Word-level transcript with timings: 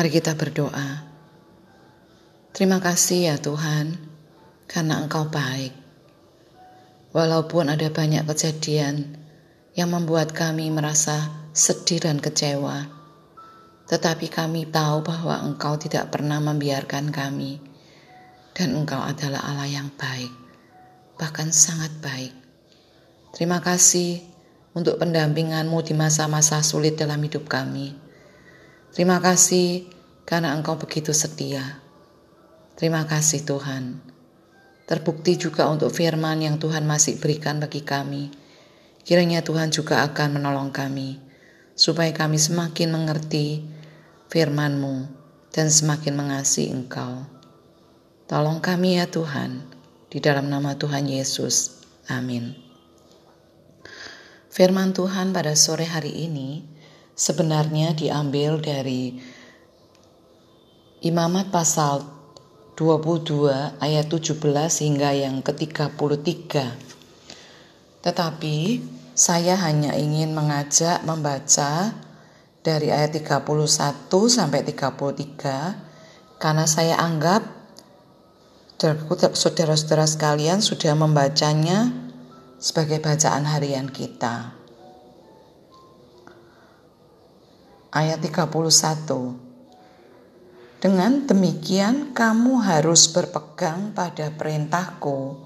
Mari 0.00 0.16
kita 0.16 0.32
berdoa. 0.32 1.04
Terima 2.56 2.80
kasih 2.80 3.28
ya 3.28 3.36
Tuhan, 3.36 4.00
karena 4.64 4.96
Engkau 4.96 5.28
baik. 5.28 5.76
Walaupun 7.12 7.68
ada 7.68 7.84
banyak 7.92 8.24
kejadian 8.24 9.20
yang 9.76 9.92
membuat 9.92 10.32
kami 10.32 10.72
merasa 10.72 11.28
sedih 11.52 12.00
dan 12.00 12.16
kecewa, 12.16 12.88
tetapi 13.92 14.32
kami 14.32 14.72
tahu 14.72 15.04
bahwa 15.04 15.36
Engkau 15.44 15.76
tidak 15.76 16.08
pernah 16.08 16.40
membiarkan 16.40 17.12
kami, 17.12 17.60
dan 18.56 18.72
Engkau 18.80 19.04
adalah 19.04 19.52
Allah 19.52 19.68
yang 19.68 19.92
baik, 20.00 20.32
bahkan 21.20 21.52
sangat 21.52 21.92
baik. 22.00 22.32
Terima 23.36 23.60
kasih 23.60 24.24
untuk 24.72 24.96
pendampinganmu 24.96 25.76
di 25.84 25.92
masa-masa 25.92 26.64
sulit 26.64 26.96
dalam 26.96 27.20
hidup 27.20 27.44
kami. 27.52 27.99
Terima 28.90 29.22
kasih 29.22 29.86
karena 30.26 30.50
Engkau 30.58 30.74
begitu 30.74 31.14
setia. 31.14 31.78
Terima 32.74 33.06
kasih 33.06 33.46
Tuhan. 33.46 34.02
Terbukti 34.90 35.38
juga 35.38 35.70
untuk 35.70 35.94
firman 35.94 36.42
yang 36.42 36.58
Tuhan 36.58 36.82
masih 36.82 37.22
berikan 37.22 37.62
bagi 37.62 37.86
kami. 37.86 38.34
Kiranya 39.06 39.46
Tuhan 39.46 39.70
juga 39.70 40.02
akan 40.02 40.42
menolong 40.42 40.74
kami, 40.74 41.22
supaya 41.78 42.10
kami 42.10 42.42
semakin 42.42 42.90
mengerti 42.90 43.62
firman-Mu 44.26 45.06
dan 45.54 45.70
semakin 45.70 46.14
mengasihi 46.18 46.74
Engkau. 46.74 47.22
Tolong 48.26 48.58
kami 48.58 48.98
ya 48.98 49.06
Tuhan, 49.06 49.62
di 50.10 50.18
dalam 50.18 50.50
nama 50.50 50.74
Tuhan 50.74 51.06
Yesus. 51.06 51.86
Amin. 52.10 52.58
Firman 54.50 54.90
Tuhan 54.90 55.30
pada 55.30 55.54
sore 55.54 55.86
hari 55.86 56.26
ini 56.26 56.66
sebenarnya 57.20 57.92
diambil 57.92 58.56
dari 58.64 59.20
Imamat 61.00 61.48
pasal 61.48 62.04
22 62.76 63.80
ayat 63.80 64.06
17 64.08 64.36
hingga 64.84 65.16
yang 65.16 65.40
ke-33. 65.40 66.52
Tetapi 68.04 68.56
saya 69.16 69.56
hanya 69.64 69.96
ingin 69.96 70.36
mengajak 70.36 71.00
membaca 71.08 71.96
dari 72.60 72.92
ayat 72.92 73.16
31 73.16 73.48
sampai 74.28 74.60
33 74.60 76.36
karena 76.36 76.64
saya 76.68 77.00
anggap 77.00 77.48
saudara-saudara 79.32 80.04
sekalian 80.04 80.60
sudah 80.60 80.92
membacanya 80.92 81.88
sebagai 82.60 83.00
bacaan 83.00 83.48
harian 83.48 83.88
kita. 83.88 84.59
Ayat 87.90 88.22
31 88.22 88.54
Dengan 90.78 91.26
demikian 91.26 92.14
kamu 92.14 92.62
harus 92.62 93.10
berpegang 93.10 93.90
pada 93.90 94.30
perintahku 94.30 95.42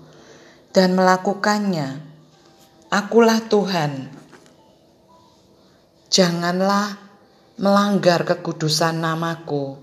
dan 0.77 0.93
melakukannya. 0.93 2.05
Akulah 2.93 3.41
Tuhan. 3.49 4.13
Janganlah 6.13 7.01
melanggar 7.57 8.29
kekudusan 8.29 9.01
namaku 9.01 9.81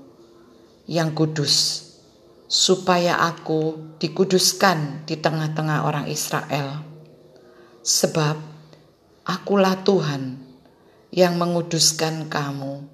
yang 0.85 1.17
kudus, 1.17 1.81
supaya 2.45 3.25
aku 3.25 3.97
dikuduskan 3.97 5.09
di 5.09 5.17
tengah-tengah 5.17 5.81
orang 5.81 6.05
Israel. 6.13 6.85
Sebab 7.81 8.37
akulah 9.25 9.81
Tuhan 9.81 10.40
yang 11.11 11.35
menguduskan 11.35 12.31
kamu, 12.31 12.87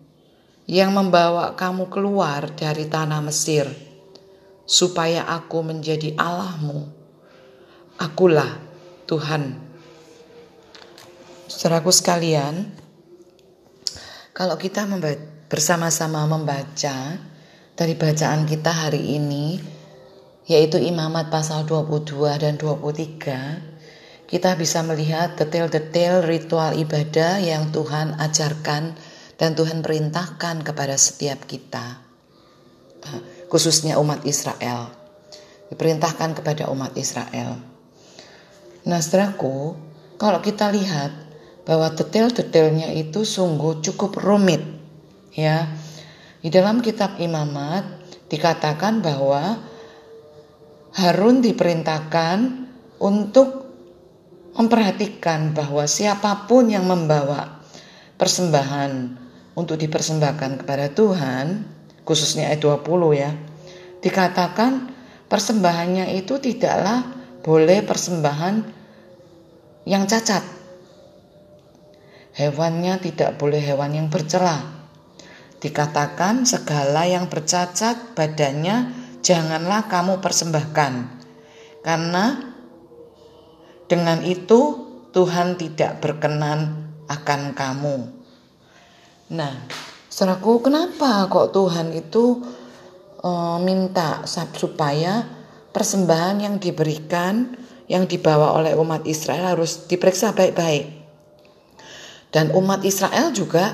yang 0.65 0.89
membawa 0.89 1.53
kamu 1.53 1.85
keluar 1.93 2.49
dari 2.57 2.89
tanah 2.89 3.21
Mesir, 3.21 3.69
supaya 4.65 5.29
aku 5.29 5.61
menjadi 5.61 6.17
Allahmu. 6.17 6.89
Akulah 7.97 8.57
Tuhan. 9.05 9.57
Saudaraku 11.47 11.89
sekalian, 11.93 12.73
kalau 14.33 14.57
kita 14.59 14.85
bersama-sama 15.47 16.27
membaca 16.29 17.17
dari 17.77 17.93
bacaan 17.93 18.45
kita 18.45 18.69
hari 18.69 19.17
ini, 19.17 19.57
yaitu 20.45 20.77
Imamat 20.77 21.29
pasal 21.33 21.65
22 21.65 22.37
dan 22.37 22.53
23, 22.57 23.66
kita 24.27 24.59
bisa 24.59 24.83
melihat 24.83 25.39
detail-detail 25.39 26.27
ritual 26.27 26.75
ibadah 26.75 27.39
yang 27.39 27.71
Tuhan 27.71 28.19
ajarkan 28.19 28.99
dan 29.39 29.55
Tuhan 29.55 29.79
perintahkan 29.79 30.67
kepada 30.67 30.99
setiap 30.99 31.47
kita, 31.47 32.03
khususnya 33.47 33.95
umat 34.03 34.27
Israel. 34.27 34.91
Diperintahkan 35.67 36.35
kepada 36.43 36.71
umat 36.71 36.95
Israel. 36.95 37.59
Nah, 38.87 38.99
setelahku, 39.03 39.75
kalau 40.15 40.39
kita 40.39 40.71
lihat 40.71 41.11
bahwa 41.67 41.91
detail-detailnya 41.91 42.95
itu 42.95 43.27
sungguh 43.27 43.83
cukup 43.83 44.15
rumit, 44.19 44.63
ya. 45.35 45.67
Di 46.39 46.47
dalam 46.47 46.79
kitab 46.79 47.19
Imamat 47.19 47.83
dikatakan 48.31 49.03
bahwa 49.03 49.59
Harun 50.95 51.43
diperintahkan 51.43 52.37
untuk 53.03 53.66
memperhatikan 54.57 55.53
bahwa 55.53 55.85
siapa 55.85 56.49
pun 56.49 56.73
yang 56.73 56.89
membawa 56.89 57.61
persembahan 58.17 59.13
untuk 59.53 59.77
dipersembahkan 59.77 60.65
kepada 60.65 60.89
Tuhan, 60.89 61.63
khususnya 62.01 62.49
ayat 62.49 62.65
20 62.65 63.13
ya, 63.13 63.31
dikatakan 64.01 64.89
persembahannya 65.29 66.17
itu 66.17 66.41
tidaklah 66.41 67.05
boleh 67.45 67.85
persembahan 67.85 68.55
yang 69.85 70.09
cacat. 70.09 70.41
Hewannya 72.37 73.01
tidak 73.01 73.37
boleh 73.41 73.57
hewan 73.61 73.97
yang 73.97 74.07
bercela. 74.09 74.61
Dikatakan 75.57 76.45
segala 76.45 77.09
yang 77.09 77.25
bercacat 77.25 78.13
badannya 78.13 78.93
janganlah 79.25 79.89
kamu 79.89 80.21
persembahkan. 80.21 80.93
Karena 81.81 82.46
dengan 83.87 84.19
itu 84.23 84.87
Tuhan 85.15 85.55
tidak 85.55 86.03
berkenan 86.03 86.91
akan 87.07 87.55
kamu. 87.55 87.97
Nah, 89.33 89.65
saudaraku, 90.11 90.67
kenapa 90.67 91.25
kok 91.31 91.55
Tuhan 91.55 91.95
itu 91.95 92.43
e, 93.23 93.31
minta 93.63 94.27
supaya 94.27 95.23
persembahan 95.71 96.43
yang 96.43 96.55
diberikan, 96.59 97.55
yang 97.87 98.05
dibawa 98.05 98.55
oleh 98.59 98.75
umat 98.75 99.07
Israel 99.07 99.55
harus 99.55 99.87
diperiksa 99.87 100.35
baik-baik. 100.35 100.85
Dan 102.27 102.51
umat 102.51 102.83
Israel 102.83 103.31
juga 103.31 103.71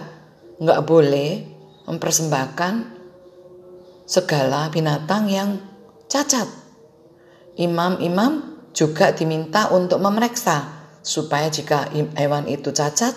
nggak 0.62 0.82
boleh 0.86 1.30
mempersembahkan 1.90 2.74
segala 4.06 4.70
binatang 4.70 5.26
yang 5.26 5.58
cacat. 6.06 6.46
Imam-imam 7.58 8.53
juga 8.74 9.14
diminta 9.14 9.70
untuk 9.70 10.02
memeriksa 10.02 10.90
supaya 11.06 11.48
jika 11.48 11.94
hewan 12.18 12.50
itu 12.50 12.74
cacat 12.74 13.14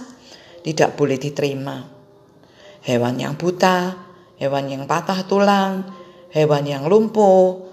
tidak 0.61 0.95
boleh 0.95 1.17
diterima. 1.17 1.89
Hewan 2.85 3.19
yang 3.19 3.35
buta, 3.35 3.97
hewan 4.39 4.71
yang 4.71 4.85
patah 4.85 5.25
tulang, 5.27 5.89
hewan 6.31 6.69
yang 6.69 6.85
lumpuh, 6.87 7.67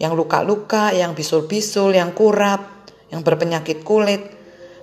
yang 0.00 0.16
luka-luka, 0.16 0.90
yang 0.96 1.12
bisul-bisul, 1.12 1.94
yang 1.94 2.16
kurap, 2.16 2.88
yang 3.12 3.20
berpenyakit 3.20 3.84
kulit. 3.84 4.34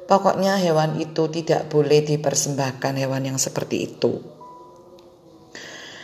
Pokoknya 0.03 0.59
hewan 0.59 1.00
itu 1.00 1.31
tidak 1.31 1.72
boleh 1.72 2.03
dipersembahkan 2.03 2.94
hewan 3.00 3.34
yang 3.34 3.40
seperti 3.40 3.88
itu. 3.88 4.19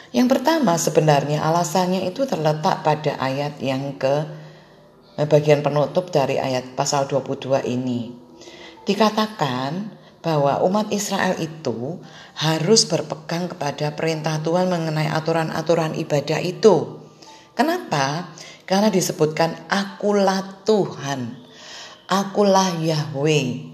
Yang 0.10 0.28
pertama 0.40 0.74
sebenarnya 0.80 1.46
alasannya 1.46 2.10
itu 2.10 2.26
terletak 2.26 2.82
pada 2.82 3.20
ayat 3.22 3.62
yang 3.62 3.94
ke 4.00 4.39
bagian 5.28 5.60
penutup 5.60 6.14
dari 6.14 6.40
ayat 6.40 6.78
pasal 6.80 7.10
22 7.10 7.66
ini. 7.68 8.14
Dikatakan 8.88 10.00
bahwa 10.20 10.64
umat 10.68 10.92
Israel 10.92 11.36
itu 11.40 12.00
harus 12.40 12.88
berpegang 12.88 13.52
kepada 13.52 13.92
perintah 13.96 14.40
Tuhan 14.40 14.72
mengenai 14.72 15.12
aturan-aturan 15.12 15.96
ibadah 16.00 16.40
itu. 16.40 17.04
Kenapa? 17.56 18.32
Karena 18.64 18.88
disebutkan 18.88 19.68
akulah 19.68 20.64
Tuhan. 20.64 21.36
Akulah 22.08 22.80
Yahweh. 22.80 23.68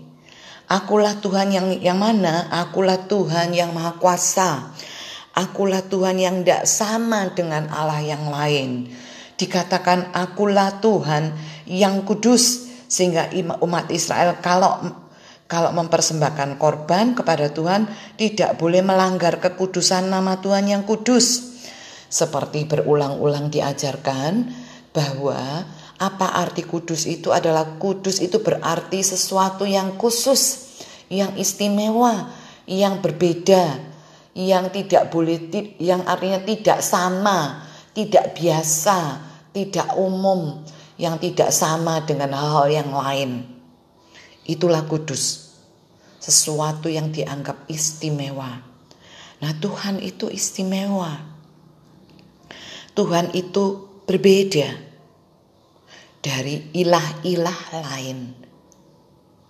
Akulah 0.66 1.22
Tuhan 1.22 1.54
yang 1.54 1.68
yang 1.78 2.02
mana? 2.02 2.50
Akulah 2.50 3.06
Tuhan 3.06 3.54
yang 3.54 3.70
Maha 3.70 4.02
Kuasa. 4.02 4.74
Akulah 5.38 5.86
Tuhan 5.86 6.18
yang 6.18 6.42
tidak 6.42 6.66
sama 6.66 7.30
dengan 7.36 7.70
Allah 7.70 8.02
yang 8.02 8.32
lain 8.32 8.90
dikatakan 9.36 10.16
akulah 10.16 10.80
Tuhan 10.80 11.36
yang 11.68 12.08
kudus 12.08 12.72
sehingga 12.88 13.32
umat 13.60 13.92
Israel 13.92 14.40
kalau 14.40 15.04
kalau 15.46 15.70
mempersembahkan 15.78 16.58
korban 16.58 17.14
kepada 17.14 17.54
Tuhan 17.54 17.86
tidak 18.18 18.58
boleh 18.58 18.82
melanggar 18.82 19.38
kekudusan 19.38 20.10
nama 20.10 20.42
Tuhan 20.42 20.66
yang 20.66 20.84
kudus. 20.90 21.54
Seperti 22.10 22.66
berulang-ulang 22.66 23.54
diajarkan 23.54 24.50
bahwa 24.90 25.68
apa 26.02 26.28
arti 26.40 26.66
kudus 26.66 27.06
itu 27.06 27.30
adalah 27.30 27.78
kudus 27.78 28.20
itu 28.20 28.42
berarti 28.42 29.06
sesuatu 29.06 29.68
yang 29.70 30.00
khusus, 30.02 30.74
yang 31.14 31.38
istimewa, 31.38 32.32
yang 32.66 33.04
berbeda, 33.04 33.80
yang 34.34 34.74
tidak 34.74 35.14
boleh 35.14 35.38
yang 35.78 36.04
artinya 36.10 36.42
tidak 36.42 36.80
sama, 36.82 37.65
tidak 37.96 38.36
biasa, 38.36 39.24
tidak 39.56 39.96
umum, 39.96 40.60
yang 41.00 41.16
tidak 41.20 41.52
sama 41.52 42.04
dengan 42.04 42.36
hal-hal 42.36 42.68
yang 42.68 42.92
lain. 42.92 43.32
Itulah 44.44 44.84
kudus. 44.86 45.56
Sesuatu 46.20 46.92
yang 46.92 47.14
dianggap 47.14 47.70
istimewa. 47.70 48.62
Nah, 49.40 49.52
Tuhan 49.62 50.02
itu 50.02 50.28
istimewa. 50.32 51.22
Tuhan 52.96 53.36
itu 53.36 53.86
berbeda 54.08 54.70
dari 56.24 56.72
ilah-ilah 56.74 57.60
lain. 57.84 58.34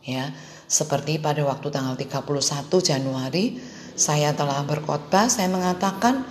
Ya, 0.06 0.34
seperti 0.66 1.18
pada 1.22 1.42
waktu 1.46 1.70
tanggal 1.70 1.96
31 1.98 2.70
Januari 2.82 3.58
saya 3.96 4.36
telah 4.36 4.60
berkhotbah, 4.68 5.32
saya 5.32 5.48
mengatakan 5.48 6.28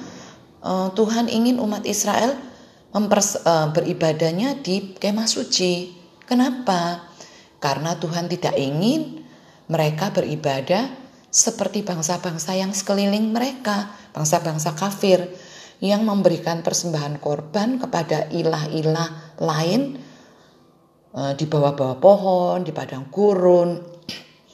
uh, 0.64 0.88
Tuhan 0.96 1.28
ingin 1.28 1.60
umat 1.60 1.84
Israel 1.84 2.34
mempers, 2.96 3.36
uh, 3.44 3.68
beribadahnya 3.70 4.64
di 4.64 4.96
kemah 4.96 5.28
suci. 5.28 5.92
Kenapa? 6.24 7.12
Karena 7.60 7.94
Tuhan 8.00 8.32
tidak 8.32 8.56
ingin 8.56 9.20
mereka 9.68 10.08
beribadah 10.10 10.88
seperti 11.28 11.82
bangsa-bangsa 11.82 12.54
yang 12.54 12.70
sekeliling 12.70 13.34
mereka, 13.34 13.90
bangsa-bangsa 14.14 14.72
kafir 14.78 15.26
yang 15.82 16.06
memberikan 16.06 16.62
persembahan 16.62 17.18
korban 17.18 17.82
kepada 17.82 18.30
ilah-ilah 18.30 19.36
lain 19.42 19.98
uh, 21.12 21.34
di 21.34 21.44
bawah-bawah 21.44 21.98
pohon, 21.98 22.62
di 22.62 22.70
padang 22.70 23.10
gurun, 23.10 23.82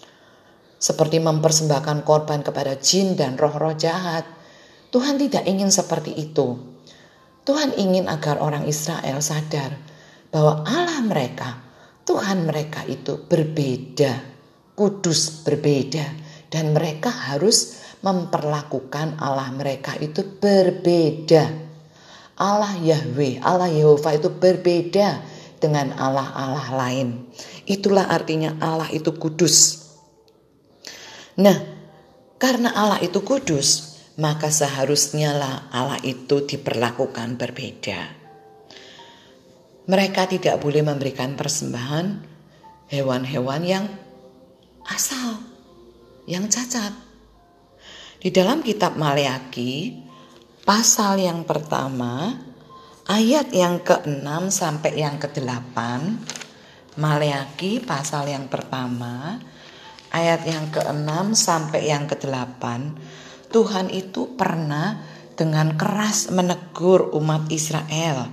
seperti 0.89 1.21
mempersembahkan 1.21 2.03
korban 2.09 2.41
kepada 2.41 2.81
jin 2.81 3.15
dan 3.15 3.37
roh-roh 3.37 3.77
jahat. 3.77 4.39
Tuhan 4.90 5.22
tidak 5.22 5.46
ingin 5.46 5.70
seperti 5.70 6.14
itu. 6.19 6.58
Tuhan 7.46 7.75
ingin 7.78 8.10
agar 8.10 8.42
orang 8.42 8.66
Israel 8.66 9.22
sadar 9.22 9.78
bahwa 10.31 10.66
Allah 10.66 11.00
mereka, 11.02 11.62
Tuhan 12.06 12.46
mereka 12.46 12.82
itu 12.87 13.22
berbeda, 13.26 14.19
kudus 14.75 15.46
berbeda, 15.46 16.04
dan 16.50 16.75
mereka 16.75 17.10
harus 17.10 17.81
memperlakukan 18.02 19.19
Allah 19.22 19.50
mereka 19.54 19.94
itu 19.98 20.26
berbeda. 20.38 21.70
Allah 22.40 22.72
Yahweh, 22.81 23.44
Allah 23.44 23.69
Yehova 23.69 24.16
itu 24.16 24.32
berbeda 24.32 25.20
dengan 25.60 25.92
Allah-Allah 25.92 26.66
lain. 26.72 27.28
Itulah 27.69 28.08
artinya 28.08 28.56
Allah 28.58 28.88
itu 28.90 29.12
kudus. 29.12 29.87
Nah, 31.37 31.56
karena 32.40 32.72
Allah 32.72 32.98
itu 33.04 33.20
kudus, 33.20 33.89
maka 34.19 34.51
seharusnya 34.51 35.37
lah 35.37 35.55
Allah 35.71 36.01
itu 36.03 36.43
diperlakukan 36.43 37.39
berbeda. 37.39 38.01
Mereka 39.91 40.31
tidak 40.31 40.62
boleh 40.62 40.83
memberikan 40.87 41.35
persembahan 41.35 42.07
hewan-hewan 42.91 43.62
yang 43.62 43.87
asal, 44.87 45.39
yang 46.27 46.47
cacat. 46.51 46.95
Di 48.21 48.29
dalam 48.29 48.61
kitab 48.61 49.01
Maleaki, 49.01 49.97
pasal 50.67 51.23
yang 51.25 51.47
pertama, 51.49 52.37
ayat 53.09 53.51
yang 53.51 53.81
ke-6 53.81 54.29
sampai 54.53 54.93
yang 55.01 55.17
ke-8, 55.17 55.79
Maleaki 57.01 57.81
pasal 57.81 58.29
yang 58.29 58.47
pertama, 58.51 59.41
ayat 60.12 60.45
yang 60.45 60.69
ke-6 60.69 61.33
sampai 61.33 61.89
yang 61.89 62.05
ke-8, 62.05 62.62
Tuhan 63.50 63.91
itu 63.91 64.38
pernah 64.38 65.02
dengan 65.35 65.75
keras 65.75 66.31
menegur 66.31 67.11
umat 67.19 67.50
Israel. 67.50 68.31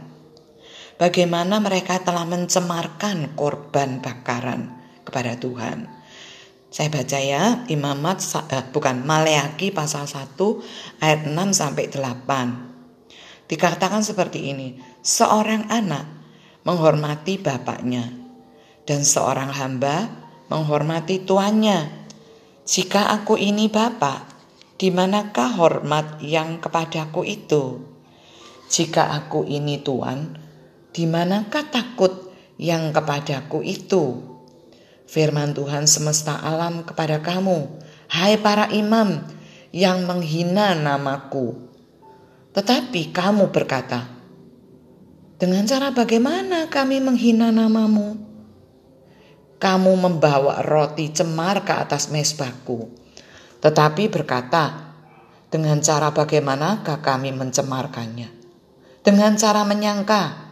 Bagaimana 0.97 1.61
mereka 1.61 2.01
telah 2.01 2.25
mencemarkan 2.25 3.37
korban 3.37 4.01
bakaran 4.01 4.77
kepada 5.05 5.37
Tuhan. 5.37 5.89
Saya 6.67 6.93
baca 6.93 7.19
ya, 7.21 7.63
Imamat 7.71 8.21
eh, 8.53 8.65
bukan 8.69 9.01
Maleaki 9.01 9.73
pasal 9.73 10.05
1 10.05 10.37
ayat 11.01 11.25
6 11.25 11.33
sampai 11.53 11.85
8. 11.89 13.47
Dikatakan 13.47 14.03
seperti 14.03 14.51
ini, 14.51 14.75
seorang 14.99 15.71
anak 15.71 16.05
menghormati 16.67 17.39
bapaknya 17.39 18.11
dan 18.83 19.07
seorang 19.07 19.55
hamba 19.55 20.11
menghormati 20.51 21.23
tuannya. 21.23 22.05
Jika 22.67 23.15
aku 23.15 23.39
ini 23.39 23.71
bapak, 23.71 24.36
di 24.77 24.93
manakah 24.93 25.57
hormat 25.57 26.21
yang 26.21 26.61
kepadaku 26.61 27.25
itu? 27.25 27.81
Jika 28.69 29.09
aku 29.09 29.41
ini 29.49 29.81
Tuhan, 29.81 30.37
di 30.93 31.09
manakah 31.09 31.65
takut 31.73 32.29
yang 32.61 32.93
kepadaku 32.93 33.65
itu? 33.65 34.21
Firman 35.09 35.57
Tuhan 35.57 35.89
semesta 35.89 36.37
alam 36.37 36.85
kepada 36.85 37.25
kamu, 37.25 37.65
hai 38.13 38.37
para 38.37 38.69
imam 38.69 39.25
yang 39.73 40.05
menghina 40.05 40.77
namaku. 40.77 41.57
Tetapi 42.53 43.09
kamu 43.09 43.49
berkata, 43.49 44.05
dengan 45.41 45.65
cara 45.65 45.89
bagaimana 45.89 46.69
kami 46.69 47.01
menghina 47.01 47.49
namamu? 47.49 48.13
Kamu 49.57 49.93
membawa 49.97 50.61
roti 50.61 51.09
cemar 51.09 51.65
ke 51.65 51.73
atas 51.73 52.13
mesbahku 52.13 53.06
tetapi 53.63 54.09
berkata, 54.11 54.93
dengan 55.47 55.79
cara 55.79 56.11
bagaimanakah 56.11 56.99
kami 56.99 57.31
mencemarkannya? 57.33 58.29
Dengan 59.01 59.39
cara 59.39 59.63
menyangka 59.63 60.47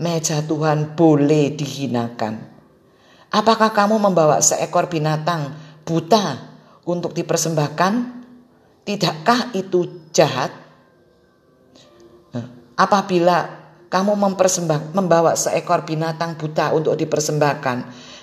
meja 0.00 0.40
Tuhan 0.40 0.96
boleh 0.96 1.52
dihinakan. 1.52 2.40
Apakah 3.28 3.76
kamu 3.76 4.00
membawa 4.00 4.40
seekor 4.40 4.88
binatang 4.88 5.52
buta 5.84 6.56
untuk 6.88 7.12
dipersembahkan? 7.12 7.92
Tidakkah 8.88 9.52
itu 9.52 10.08
jahat? 10.16 10.48
Apabila 12.78 13.58
kamu 13.90 14.14
mempersembah, 14.16 14.94
membawa 14.94 15.34
seekor 15.34 15.84
binatang 15.84 16.38
buta 16.38 16.72
untuk 16.72 16.94
dipersembahkan, 16.96 17.76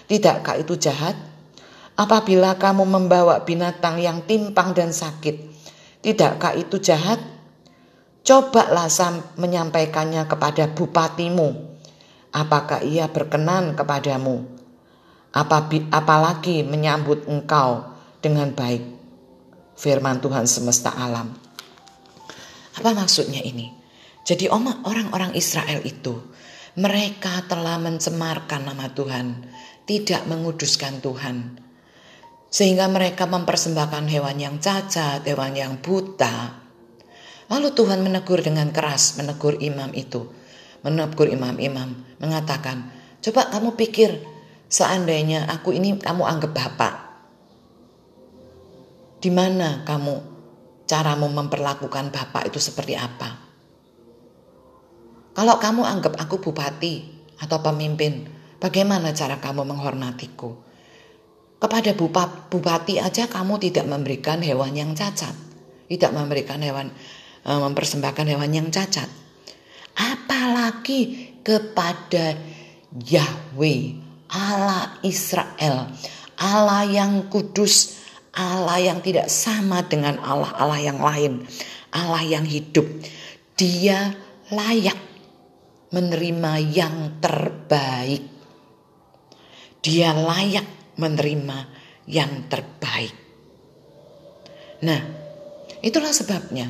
tidakkah 0.08 0.56
itu 0.58 0.74
jahat? 0.80 1.14
Apabila 1.96 2.60
kamu 2.60 2.84
membawa 2.84 3.48
binatang 3.48 4.04
yang 4.04 4.28
timpang 4.28 4.76
dan 4.76 4.92
sakit, 4.92 5.48
tidakkah 6.04 6.52
itu 6.60 6.76
jahat? 6.84 7.24
Cobalah 8.20 8.92
menyampaikannya 9.40 10.28
kepada 10.28 10.68
bupatimu. 10.76 11.56
Apakah 12.36 12.84
ia 12.84 13.08
berkenan 13.08 13.80
kepadamu? 13.80 14.44
Apalagi 15.88 16.68
menyambut 16.68 17.32
engkau 17.32 17.96
dengan 18.20 18.52
baik. 18.52 18.84
Firman 19.80 20.20
Tuhan 20.20 20.52
semesta 20.52 20.92
alam. 20.92 21.32
Apa 22.76 22.92
maksudnya 22.92 23.40
ini? 23.40 23.72
Jadi 24.28 24.52
orang-orang 24.52 25.32
Israel 25.32 25.80
itu 25.88 26.18
mereka 26.76 27.40
telah 27.48 27.80
mencemarkan 27.80 28.68
nama 28.68 28.92
Tuhan, 28.92 29.48
tidak 29.88 30.28
menguduskan 30.28 31.00
Tuhan 31.00 31.65
sehingga 32.56 32.88
mereka 32.88 33.28
mempersembahkan 33.28 34.08
hewan 34.08 34.40
yang 34.40 34.56
cacat, 34.64 35.28
hewan 35.28 35.60
yang 35.60 35.76
buta. 35.84 36.56
Lalu 37.52 37.76
Tuhan 37.76 38.00
menegur 38.00 38.40
dengan 38.40 38.72
keras, 38.72 39.20
menegur 39.20 39.60
imam 39.60 39.92
itu. 39.92 40.24
Menegur 40.80 41.28
imam-imam, 41.28 42.00
mengatakan, 42.16 42.96
coba 43.20 43.52
kamu 43.52 43.76
pikir 43.76 44.24
seandainya 44.72 45.52
aku 45.52 45.76
ini 45.76 46.00
kamu 46.00 46.24
anggap 46.24 46.56
bapak. 46.56 46.96
Di 49.20 49.28
mana 49.36 49.84
kamu 49.84 50.16
caramu 50.88 51.28
memperlakukan 51.28 52.08
bapak 52.08 52.56
itu 52.56 52.64
seperti 52.64 52.96
apa? 52.96 53.36
Kalau 55.36 55.60
kamu 55.60 55.84
anggap 55.84 56.16
aku 56.16 56.40
bupati 56.40 57.04
atau 57.36 57.60
pemimpin, 57.60 58.32
bagaimana 58.64 59.12
cara 59.12 59.44
kamu 59.44 59.68
menghormatiku? 59.68 60.64
Kepada 61.66 61.98
bupati 61.98 63.02
aja 63.02 63.26
kamu 63.26 63.58
tidak 63.58 63.90
memberikan 63.90 64.38
hewan 64.38 64.78
yang 64.78 64.94
cacat. 64.94 65.34
Tidak 65.90 66.14
memberikan 66.14 66.62
hewan, 66.62 66.94
e, 67.42 67.50
mempersembahkan 67.50 68.22
hewan 68.30 68.54
yang 68.54 68.70
cacat. 68.70 69.10
Apalagi 69.98 71.34
kepada 71.42 72.38
Yahweh, 72.94 73.98
Allah 74.30 75.02
Israel, 75.02 75.90
Allah 76.38 76.86
yang 76.86 77.34
kudus, 77.34 77.98
Allah 78.38 78.86
yang 78.86 79.02
tidak 79.02 79.26
sama 79.34 79.82
dengan 79.90 80.22
Allah-Allah 80.22 80.80
yang 80.86 81.02
lain, 81.02 81.50
Allah 81.90 82.22
yang 82.22 82.46
hidup. 82.46 82.86
Dia 83.58 84.14
layak 84.54 85.02
menerima 85.90 86.62
yang 86.62 87.18
terbaik. 87.18 88.22
Dia 89.82 90.14
layak 90.14 90.75
menerima 90.96 91.58
yang 92.06 92.48
terbaik. 92.52 93.16
Nah, 94.86 95.02
itulah 95.82 96.12
sebabnya 96.12 96.70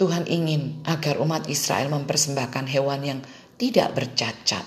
Tuhan 0.00 0.26
ingin 0.26 0.82
agar 0.82 1.20
umat 1.22 1.46
Israel 1.46 1.92
mempersembahkan 1.92 2.66
hewan 2.66 3.00
yang 3.06 3.20
tidak 3.60 3.94
bercacat. 3.94 4.66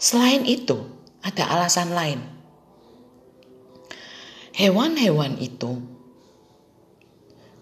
Selain 0.00 0.46
itu, 0.46 0.86
ada 1.20 1.50
alasan 1.50 1.92
lain. 1.92 2.20
Hewan-hewan 4.56 5.40
itu 5.40 5.82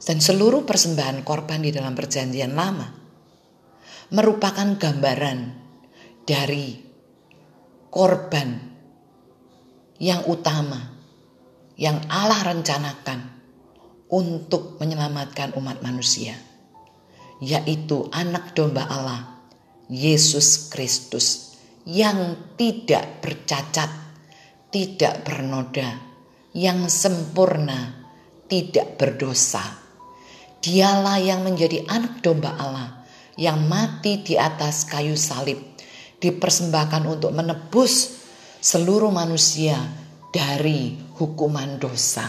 dan 0.09 0.25
seluruh 0.25 0.65
persembahan 0.65 1.21
korban 1.21 1.61
di 1.61 1.69
dalam 1.69 1.93
Perjanjian 1.93 2.57
Lama 2.57 2.89
merupakan 4.09 4.65
gambaran 4.81 5.53
dari 6.25 6.81
korban 7.93 8.68
yang 9.99 10.23
utama 10.31 10.99
yang 11.79 12.03
Allah 12.11 12.43
rencanakan 12.43 13.39
untuk 14.11 14.83
menyelamatkan 14.83 15.55
umat 15.55 15.79
manusia, 15.79 16.35
yaitu 17.39 18.11
Anak 18.11 18.59
Domba 18.59 18.91
Allah, 18.91 19.47
Yesus 19.87 20.75
Kristus, 20.75 21.55
yang 21.87 22.35
tidak 22.59 23.23
bercacat, 23.23 23.87
tidak 24.75 25.23
bernoda, 25.23 26.03
yang 26.51 26.91
sempurna, 26.91 28.11
tidak 28.51 28.99
berdosa. 28.99 29.63
Dialah 30.59 31.23
yang 31.23 31.47
menjadi 31.47 31.87
Anak 31.87 32.19
Domba 32.27 32.59
Allah 32.59 33.07
yang 33.39 33.71
mati 33.71 34.19
di 34.27 34.35
atas 34.35 34.83
kayu 34.83 35.15
salib, 35.15 35.63
dipersembahkan 36.19 37.07
untuk 37.07 37.31
menebus 37.31 38.18
seluruh 38.59 39.15
manusia 39.15 39.79
dari 40.35 40.99
hukuman 41.19 41.79
dosa. 41.79 42.27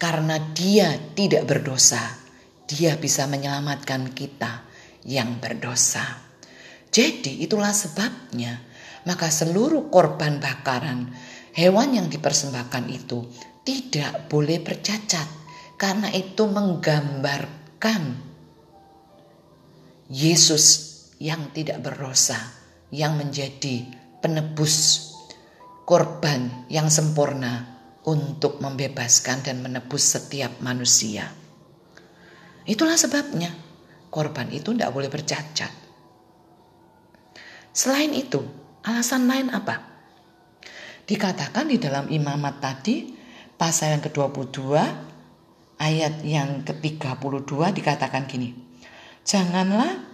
Karena 0.00 0.40
dia 0.56 0.96
tidak 1.12 1.44
berdosa, 1.44 2.00
dia 2.64 2.96
bisa 2.96 3.28
menyelamatkan 3.28 4.16
kita 4.16 4.64
yang 5.04 5.38
berdosa. 5.38 6.02
Jadi 6.90 7.44
itulah 7.44 7.70
sebabnya 7.70 8.58
maka 9.06 9.30
seluruh 9.32 9.88
korban 9.88 10.42
bakaran 10.42 11.12
hewan 11.54 11.94
yang 11.96 12.06
dipersembahkan 12.10 12.84
itu 12.90 13.24
tidak 13.62 14.26
boleh 14.28 14.60
bercacat 14.60 15.28
karena 15.76 16.10
itu 16.12 16.44
menggambarkan 16.48 18.02
Yesus 20.10 20.64
yang 21.22 21.54
tidak 21.54 21.84
berdosa 21.84 22.36
yang 22.90 23.14
menjadi 23.14 23.86
penebus 24.18 25.09
korban 25.90 26.70
yang 26.70 26.86
sempurna 26.86 27.66
untuk 28.06 28.62
membebaskan 28.62 29.42
dan 29.42 29.58
menebus 29.58 30.06
setiap 30.06 30.62
manusia. 30.62 31.26
Itulah 32.62 32.94
sebabnya 32.94 33.50
korban 34.06 34.54
itu 34.54 34.70
tidak 34.70 34.94
boleh 34.94 35.10
bercacat. 35.10 35.74
Selain 37.74 38.14
itu, 38.14 38.38
alasan 38.86 39.26
lain 39.26 39.50
apa? 39.50 39.82
Dikatakan 41.10 41.66
di 41.66 41.82
dalam 41.82 42.06
imamat 42.06 42.62
tadi, 42.62 43.10
pasal 43.58 43.98
yang 43.98 44.02
ke-22, 44.06 44.58
ayat 45.74 46.22
yang 46.22 46.62
ke-32 46.62 47.50
dikatakan 47.50 48.30
gini. 48.30 48.54
Janganlah 49.26 50.06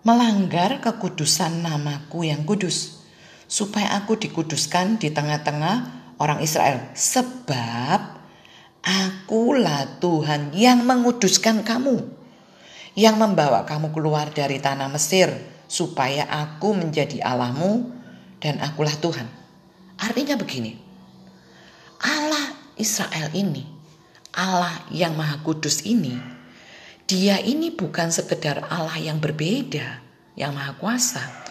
melanggar 0.00 0.80
kekudusan 0.80 1.60
namaku 1.60 2.32
yang 2.32 2.48
kudus 2.48 3.01
supaya 3.52 4.00
aku 4.00 4.16
dikuduskan 4.16 4.96
di 4.96 5.12
tengah-tengah 5.12 5.76
orang 6.16 6.40
Israel. 6.40 6.80
Sebab 6.96 8.00
akulah 8.80 10.00
Tuhan 10.00 10.56
yang 10.56 10.88
menguduskan 10.88 11.60
kamu, 11.60 12.00
yang 12.96 13.20
membawa 13.20 13.68
kamu 13.68 13.92
keluar 13.92 14.32
dari 14.32 14.56
tanah 14.56 14.88
Mesir, 14.88 15.28
supaya 15.68 16.24
aku 16.32 16.72
menjadi 16.72 17.20
Allahmu 17.20 17.92
dan 18.40 18.56
akulah 18.64 18.96
Tuhan. 18.96 19.28
Artinya 20.00 20.40
begini, 20.40 20.80
Allah 22.00 22.56
Israel 22.80 23.36
ini, 23.36 23.68
Allah 24.32 24.80
yang 24.88 25.12
Maha 25.12 25.44
Kudus 25.44 25.84
ini, 25.84 26.16
dia 27.04 27.36
ini 27.36 27.68
bukan 27.68 28.08
sekedar 28.08 28.64
Allah 28.72 28.96
yang 28.96 29.20
berbeda, 29.20 30.00
yang 30.40 30.56
Maha 30.56 30.72
Kuasa, 30.80 31.41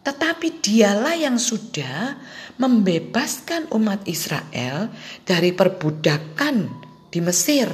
tetapi 0.00 0.64
dialah 0.64 1.12
yang 1.12 1.36
sudah 1.36 2.16
membebaskan 2.56 3.68
umat 3.76 4.04
Israel 4.08 4.88
dari 5.24 5.52
perbudakan 5.52 6.68
di 7.12 7.20
Mesir. 7.20 7.68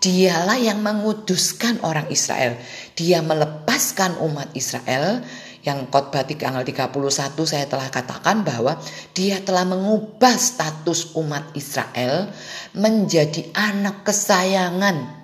Dialah 0.00 0.56
yang 0.56 0.80
menguduskan 0.80 1.84
orang 1.84 2.08
Israel. 2.08 2.56
Dia 2.96 3.20
melepaskan 3.20 4.16
umat 4.24 4.48
Israel 4.56 5.20
yang 5.60 5.92
khotbah 5.92 6.24
tanggal 6.24 6.64
31 6.64 6.96
saya 7.44 7.68
telah 7.68 7.92
katakan 7.92 8.40
bahwa 8.40 8.80
dia 9.12 9.44
telah 9.44 9.68
mengubah 9.68 10.32
status 10.40 11.12
umat 11.20 11.52
Israel 11.52 12.32
menjadi 12.72 13.52
anak 13.52 14.08
kesayangan. 14.08 15.20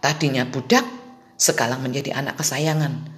Tadinya 0.00 0.48
budak, 0.48 0.84
sekarang 1.36 1.84
menjadi 1.84 2.16
anak 2.16 2.40
kesayangan. 2.40 3.13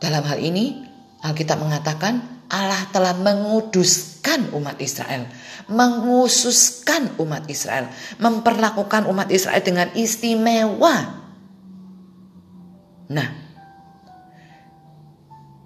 Dalam 0.00 0.24
hal 0.24 0.40
ini, 0.40 0.80
Alkitab 1.20 1.60
mengatakan 1.60 2.40
Allah 2.50 2.88
telah 2.90 3.14
menguduskan 3.14 4.50
umat 4.56 4.80
Israel, 4.80 5.28
mengususkan 5.68 7.14
umat 7.20 7.46
Israel, 7.46 7.86
memperlakukan 8.18 9.06
umat 9.06 9.28
Israel 9.30 9.62
dengan 9.62 9.92
istimewa. 9.94 11.20
Nah, 13.12 13.28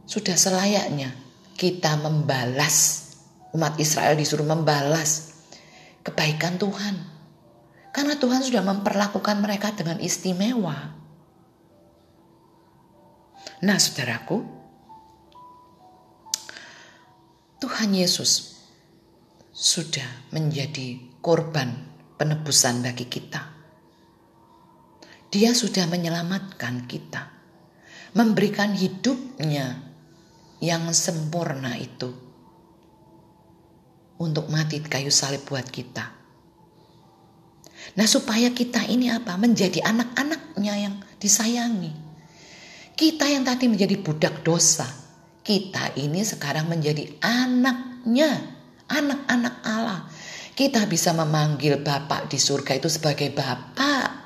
sudah 0.04 0.36
selayaknya 0.36 1.14
kita 1.54 1.96
membalas 2.02 3.08
umat 3.54 3.78
Israel 3.78 4.18
disuruh 4.18 4.44
membalas 4.44 5.32
kebaikan 6.02 6.58
Tuhan. 6.60 7.14
Karena 7.94 8.18
Tuhan 8.18 8.42
sudah 8.42 8.60
memperlakukan 8.66 9.38
mereka 9.38 9.70
dengan 9.72 10.02
istimewa. 10.02 11.03
Nah, 13.64 13.80
saudaraku, 13.80 14.44
Tuhan 17.64 17.96
Yesus 17.96 18.60
sudah 19.56 20.28
menjadi 20.36 21.00
korban 21.24 21.72
penebusan 22.20 22.84
bagi 22.84 23.08
kita. 23.08 23.40
Dia 25.32 25.56
sudah 25.56 25.88
menyelamatkan 25.88 26.84
kita, 26.84 27.32
memberikan 28.12 28.76
hidupnya 28.76 29.80
yang 30.60 30.84
sempurna 30.92 31.80
itu 31.80 32.12
untuk 34.20 34.52
mati 34.52 34.84
di 34.84 34.88
kayu 34.92 35.08
salib 35.08 35.40
buat 35.48 35.64
kita. 35.72 36.04
Nah, 37.96 38.04
supaya 38.04 38.52
kita 38.52 38.84
ini 38.92 39.08
apa? 39.08 39.40
Menjadi 39.40 39.80
anak-anaknya 39.88 40.74
yang 40.76 41.00
disayangi. 41.16 42.03
Kita 42.94 43.26
yang 43.26 43.42
tadi 43.42 43.66
menjadi 43.66 43.98
budak 43.98 44.46
dosa, 44.46 44.86
kita 45.42 45.98
ini 45.98 46.22
sekarang 46.22 46.70
menjadi 46.70 47.10
anaknya, 47.18 48.54
anak-anak 48.86 49.54
Allah. 49.66 50.06
Kita 50.54 50.86
bisa 50.86 51.10
memanggil 51.10 51.82
Bapak 51.82 52.30
di 52.30 52.38
surga 52.38 52.78
itu 52.78 52.86
sebagai 52.86 53.34
Bapak. 53.34 54.22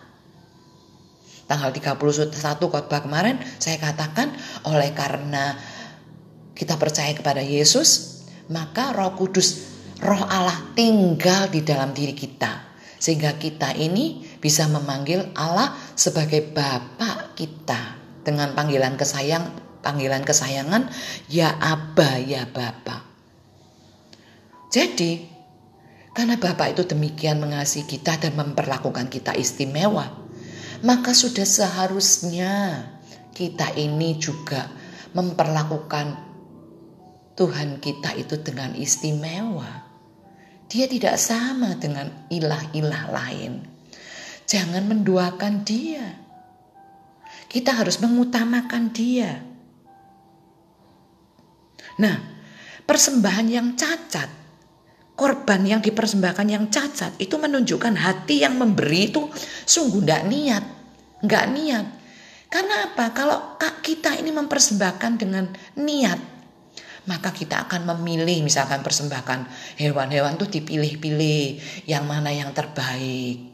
Tanggal 1.49 1.73
31 1.73 1.97
khotbah 2.69 3.01
kemarin 3.01 3.41
saya 3.57 3.81
katakan 3.81 4.37
oleh 4.69 4.93
karena 4.93 5.57
kita 6.53 6.77
percaya 6.77 7.17
kepada 7.17 7.41
Yesus, 7.41 8.21
maka 8.53 8.93
Roh 8.93 9.17
Kudus, 9.17 9.65
Roh 10.05 10.29
Allah 10.29 10.77
tinggal 10.77 11.49
di 11.49 11.65
dalam 11.65 11.97
diri 11.97 12.13
kita. 12.13 12.69
Sehingga 13.01 13.41
kita 13.41 13.73
ini 13.81 14.29
bisa 14.37 14.69
memanggil 14.69 15.33
Allah 15.33 15.73
sebagai 15.97 16.45
Bapak 16.53 17.33
kita 17.33 17.98
dengan 18.29 18.53
panggilan 18.53 19.01
kesayang, 19.01 19.57
panggilan 19.81 20.21
kesayangan, 20.29 20.93
ya 21.33 21.57
Aba, 21.57 22.21
ya 22.21 22.45
Bapa. 22.45 23.09
Jadi, 24.69 25.25
karena 26.13 26.37
Bapak 26.37 26.77
itu 26.77 26.85
demikian 26.85 27.41
mengasihi 27.41 27.89
kita 27.89 28.21
dan 28.21 28.37
memperlakukan 28.37 29.09
kita 29.09 29.33
istimewa, 29.33 30.13
maka 30.85 31.17
sudah 31.17 31.49
seharusnya 31.49 32.85
kita 33.33 33.73
ini 33.81 34.21
juga 34.21 34.69
memperlakukan 35.17 36.29
Tuhan 37.39 37.79
kita 37.81 38.19
itu 38.19 38.37
dengan 38.45 38.75
istimewa. 38.75 39.89
Dia 40.69 40.85
tidak 40.85 41.17
sama 41.17 41.81
dengan 41.81 42.29
ilah-ilah 42.29 43.05
lain. 43.09 43.65
Jangan 44.45 44.85
menduakan 44.85 45.65
dia. 45.65 46.28
Kita 47.49 47.73
harus 47.73 47.97
mengutamakan 48.05 48.93
dia. 48.93 49.41
Nah, 51.99 52.17
persembahan 52.85 53.47
yang 53.49 53.75
cacat, 53.75 54.29
korban 55.19 55.67
yang 55.67 55.81
dipersembahkan 55.83 56.47
yang 56.47 56.71
cacat 56.71 57.19
itu 57.19 57.35
menunjukkan 57.35 57.99
hati 57.99 58.47
yang 58.47 58.55
memberi 58.55 59.11
itu 59.11 59.27
sungguh 59.67 60.05
tidak 60.05 60.23
niat, 60.31 60.65
nggak 61.25 61.47
niat. 61.51 61.87
Karena 62.49 62.93
apa? 62.93 63.13
Kalau 63.13 63.59
kita 63.83 64.15
ini 64.15 64.31
mempersembahkan 64.31 65.13
dengan 65.19 65.51
niat, 65.81 66.21
maka 67.09 67.33
kita 67.33 67.65
akan 67.65 67.89
memilih 67.97 68.45
misalkan 68.45 68.85
persembahkan 68.85 69.49
hewan-hewan 69.81 70.37
itu 70.37 70.61
dipilih-pilih 70.61 71.43
yang 71.89 72.05
mana 72.05 72.29
yang 72.29 72.53
terbaik, 72.53 73.49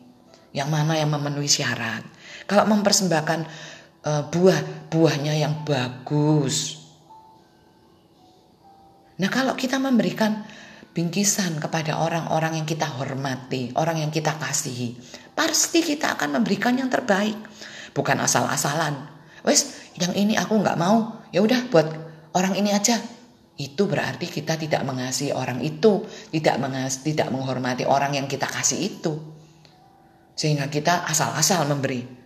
yang 0.50 0.68
mana 0.68 0.98
yang 0.98 1.08
memenuhi 1.10 1.46
syarat. 1.46 2.02
Kalau 2.44 2.68
mempersembahkan 2.68 3.40
uh, 4.04 4.22
buah, 4.28 4.88
buahnya 4.92 5.34
yang 5.34 5.64
bagus. 5.64 6.80
Nah, 9.18 9.30
kalau 9.30 9.54
kita 9.58 9.80
memberikan 9.80 10.44
bingkisan 10.94 11.58
kepada 11.58 11.98
orang-orang 11.98 12.62
yang 12.62 12.66
kita 12.66 12.86
hormati, 12.86 13.74
orang 13.74 14.06
yang 14.06 14.10
kita 14.14 14.34
kasihi, 14.38 14.94
pasti 15.34 15.82
kita 15.82 16.14
akan 16.14 16.38
memberikan 16.38 16.78
yang 16.78 16.86
terbaik, 16.86 17.34
bukan 17.96 18.22
asal-asalan. 18.22 19.10
Wes, 19.42 19.90
yang 19.98 20.14
ini 20.14 20.38
aku 20.38 20.54
nggak 20.58 20.78
mau, 20.78 21.26
ya 21.34 21.42
udah 21.42 21.66
buat 21.70 21.88
orang 22.34 22.54
ini 22.58 22.70
aja 22.70 22.98
itu 23.54 23.86
berarti 23.86 24.26
kita 24.26 24.58
tidak 24.58 24.82
mengasihi 24.82 25.30
orang 25.30 25.62
itu, 25.62 26.02
tidak 26.34 26.58
mengas 26.58 27.06
tidak 27.06 27.30
menghormati 27.30 27.86
orang 27.86 28.18
yang 28.18 28.26
kita 28.26 28.50
kasih 28.50 28.82
itu. 28.82 29.14
Sehingga 30.34 30.66
kita 30.66 31.06
asal-asal 31.06 31.62
memberi. 31.70 32.23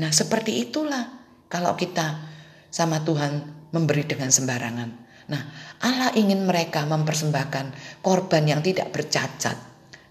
Nah, 0.00 0.08
seperti 0.08 0.64
itulah 0.64 1.04
kalau 1.52 1.76
kita 1.76 2.24
sama 2.72 3.04
Tuhan 3.04 3.68
memberi 3.76 4.08
dengan 4.08 4.32
sembarangan. 4.32 4.90
Nah, 5.28 5.42
Allah 5.84 6.10
ingin 6.16 6.48
mereka 6.48 6.88
mempersembahkan 6.88 8.00
korban 8.00 8.48
yang 8.48 8.64
tidak 8.64 8.90
bercacat. 8.96 9.54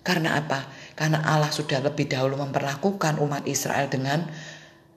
Karena 0.06 0.38
apa? 0.38 0.70
Karena 0.94 1.26
Allah 1.26 1.50
sudah 1.50 1.82
lebih 1.82 2.08
dahulu 2.08 2.40
memperlakukan 2.40 3.18
umat 3.20 3.44
Israel 3.50 3.90
dengan 3.90 4.30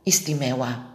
istimewa. 0.04 0.92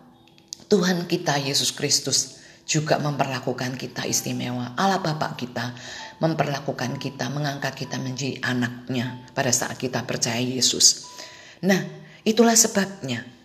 Tuhan 0.67 1.09
kita 1.09 1.39
Yesus 1.41 1.73
Kristus 1.73 2.39
juga 2.67 2.99
memperlakukan 2.99 3.79
kita 3.79 4.03
istimewa. 4.05 4.75
Allah 4.75 4.99
Bapak 4.99 5.39
kita 5.39 5.75
memperlakukan 6.19 6.99
kita, 6.99 7.31
mengangkat 7.31 7.73
kita 7.87 7.95
menjadi 7.99 8.43
anaknya 8.43 9.27
pada 9.31 9.51
saat 9.51 9.79
kita 9.79 10.03
percaya 10.03 10.39
Yesus. 10.43 11.07
Nah, 11.63 11.79
itulah 12.27 12.55
sebabnya 12.55 13.37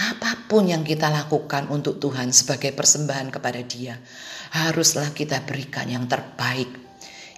apa 0.00 0.48
pun 0.48 0.64
yang 0.64 0.80
kita 0.80 1.12
lakukan 1.12 1.68
untuk 1.68 2.00
Tuhan 2.00 2.32
sebagai 2.32 2.72
persembahan 2.72 3.28
kepada 3.28 3.60
Dia, 3.60 4.00
haruslah 4.56 5.12
kita 5.12 5.44
berikan 5.44 5.92
yang 5.92 6.08
terbaik. 6.08 6.72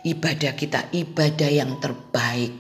Ibadah 0.07 0.55
kita 0.55 0.81
ibadah 0.95 1.51
yang 1.51 1.83
terbaik. 1.83 2.55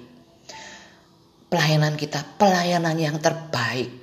Pelayanan 1.46 1.94
kita 1.94 2.18
pelayanan 2.34 2.98
yang 2.98 3.22
terbaik. 3.22 4.02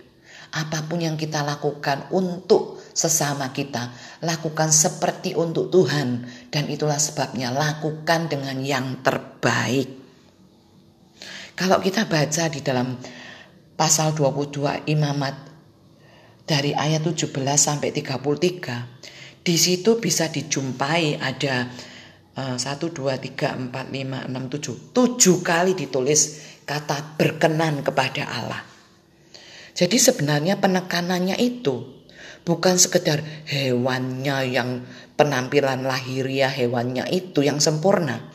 Apa 0.55 0.87
pun 0.87 1.03
yang 1.03 1.19
kita 1.19 1.43
lakukan 1.43 2.07
untuk 2.15 2.79
sesama 2.95 3.51
kita. 3.51 3.91
Lakukan 4.23 4.71
seperti 4.71 5.35
untuk 5.35 5.67
Tuhan 5.67 6.23
dan 6.47 6.63
itulah 6.71 6.99
sebabnya 6.99 7.51
lakukan 7.51 8.31
dengan 8.31 8.55
yang 8.63 9.03
terbaik. 9.03 9.99
Kalau 11.59 11.83
kita 11.83 12.07
baca 12.07 12.43
di 12.47 12.63
dalam 12.63 12.95
pasal 13.75 14.15
22 14.15 14.87
Imamat 14.87 15.48
dari 16.49 16.73
ayat 16.73 17.05
17 17.05 17.29
sampai 17.53 17.93
33, 17.93 19.45
di 19.45 19.53
situ 19.53 20.01
bisa 20.01 20.33
dijumpai 20.33 21.21
ada 21.21 21.69
uh, 22.33 22.57
1 22.57 22.65
2 22.65 22.97
3 22.97 23.69
4 23.69 23.69
5 23.69 24.33
6 24.33 24.89
7. 24.89 25.45
7 25.45 25.45
kali 25.45 25.77
ditulis 25.77 26.21
kata 26.65 27.21
berkenan 27.21 27.85
kepada 27.85 28.25
Allah. 28.25 28.61
Jadi 29.77 30.01
sebenarnya 30.01 30.57
penekanannya 30.57 31.37
itu 31.37 32.01
bukan 32.41 32.81
sekedar 32.81 33.21
hewannya 33.45 34.37
yang 34.49 34.81
penampilan 35.13 35.85
lahiriah 35.85 36.49
hewannya 36.49 37.05
itu 37.13 37.45
yang 37.45 37.61
sempurna. 37.61 38.33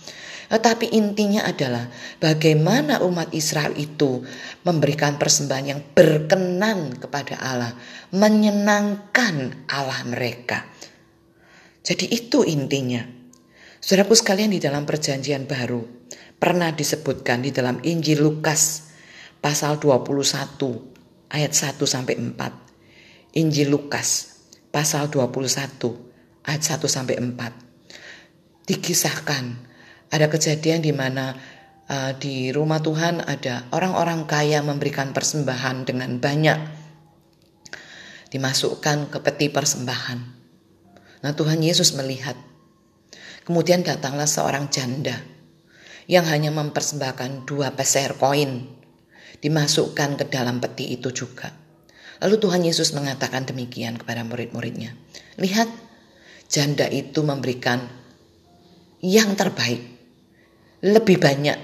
Tetapi 0.55 0.95
intinya 0.95 1.43
adalah 1.43 1.91
bagaimana 2.23 3.03
umat 3.03 3.35
Israel 3.35 3.75
itu 3.75 4.23
memberikan 4.63 5.19
persembahan 5.19 5.67
yang 5.67 5.83
berkenan 5.91 6.95
kepada 6.95 7.43
Allah, 7.43 7.75
menyenangkan 8.15 9.67
Allah 9.67 10.07
mereka. 10.07 10.63
Jadi 11.83 12.07
itu 12.07 12.47
intinya. 12.47 13.03
Saudaraku 13.83 14.15
sekalian 14.15 14.55
di 14.55 14.63
dalam 14.63 14.87
perjanjian 14.87 15.51
baru 15.51 15.83
pernah 16.39 16.71
disebutkan 16.71 17.43
di 17.43 17.51
dalam 17.51 17.83
Injil 17.83 18.23
Lukas 18.23 18.95
pasal 19.43 19.83
21 19.83 21.35
ayat 21.35 21.51
1 21.51 21.83
sampai 21.83 22.15
4. 22.15 23.43
Injil 23.43 23.75
Lukas 23.75 24.39
pasal 24.71 25.11
21 25.11 26.47
ayat 26.47 26.63
1 26.63 26.79
sampai 26.87 27.19
4. 27.19 28.71
Dikisahkan 28.71 29.64
ada 30.15 30.31
kejadian 30.31 30.79
di 30.79 30.95
mana 30.95 31.35
uh, 31.91 32.15
di 32.15 32.55
rumah 32.55 32.79
Tuhan 32.79 33.27
ada 33.27 33.67
orang-orang 33.75 34.31
kaya 34.31 34.63
memberikan 34.63 35.11
persembahan 35.11 35.83
dengan 35.83 36.23
banyak 36.23 36.59
dimasukkan 38.31 39.11
ke 39.11 39.19
peti 39.19 39.51
persembahan. 39.51 40.19
Nah, 41.27 41.33
Tuhan 41.35 41.59
Yesus 41.63 41.99
melihat. 41.99 42.39
Kemudian 43.45 43.85
datanglah 43.85 44.25
seorang 44.25 44.73
janda 44.73 45.21
yang 46.09 46.25
hanya 46.31 46.49
mempersembahkan 46.55 47.45
dua 47.45 47.77
peser 47.77 48.17
koin 48.17 48.65
dimasukkan 49.45 50.17
ke 50.17 50.25
dalam 50.33 50.59
peti 50.63 50.97
itu 50.97 51.13
juga. 51.13 51.53
Lalu 52.25 52.41
Tuhan 52.41 52.63
Yesus 52.65 52.97
mengatakan 52.97 53.45
demikian 53.45 54.01
kepada 54.01 54.25
murid-muridnya. 54.25 54.97
Lihat, 55.37 55.69
janda 56.49 56.89
itu 56.89 57.21
memberikan 57.21 57.85
yang 59.05 59.37
terbaik, 59.37 59.94
lebih 60.85 61.17
banyak, 61.17 61.59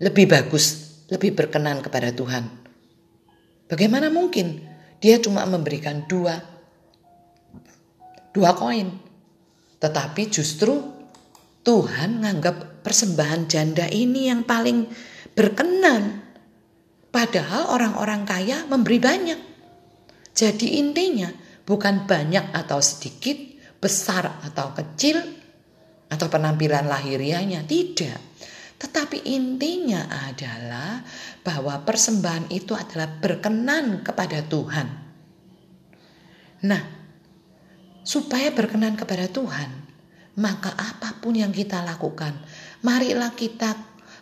lebih 0.00 0.24
bagus, 0.24 0.96
lebih 1.12 1.36
berkenan 1.36 1.84
kepada 1.84 2.08
Tuhan. 2.16 2.48
Bagaimana 3.68 4.08
mungkin 4.08 4.64
dia 4.96 5.20
cuma 5.20 5.44
memberikan 5.44 6.08
dua, 6.08 6.40
dua 8.32 8.56
koin, 8.56 8.96
tetapi 9.76 10.32
justru 10.32 10.80
Tuhan 11.60 12.24
menganggap 12.24 12.80
persembahan 12.80 13.44
janda 13.50 13.84
ini 13.92 14.32
yang 14.32 14.48
paling 14.48 14.88
berkenan 15.36 16.26
Padahal 17.16 17.72
orang-orang 17.72 18.28
kaya 18.28 18.68
memberi 18.68 19.00
banyak. 19.00 19.40
Jadi 20.36 20.76
intinya 20.76 21.32
bukan 21.64 22.04
banyak 22.04 22.52
atau 22.52 22.76
sedikit, 22.84 23.40
besar 23.80 24.36
atau 24.44 24.76
kecil, 24.76 25.16
atau 26.10 26.26
penampilan 26.30 26.86
lahiriahnya. 26.86 27.66
Tidak. 27.66 28.18
Tetapi 28.76 29.24
intinya 29.32 30.04
adalah 30.28 31.00
bahwa 31.40 31.80
persembahan 31.82 32.52
itu 32.52 32.76
adalah 32.76 33.08
berkenan 33.08 34.04
kepada 34.04 34.44
Tuhan. 34.44 34.88
Nah, 36.66 36.82
supaya 38.04 38.52
berkenan 38.52 38.94
kepada 39.00 39.32
Tuhan, 39.32 39.70
maka 40.36 40.76
apa 40.76 41.16
pun 41.24 41.32
yang 41.32 41.56
kita 41.56 41.80
lakukan, 41.80 42.36
marilah 42.84 43.32
kita 43.32 43.72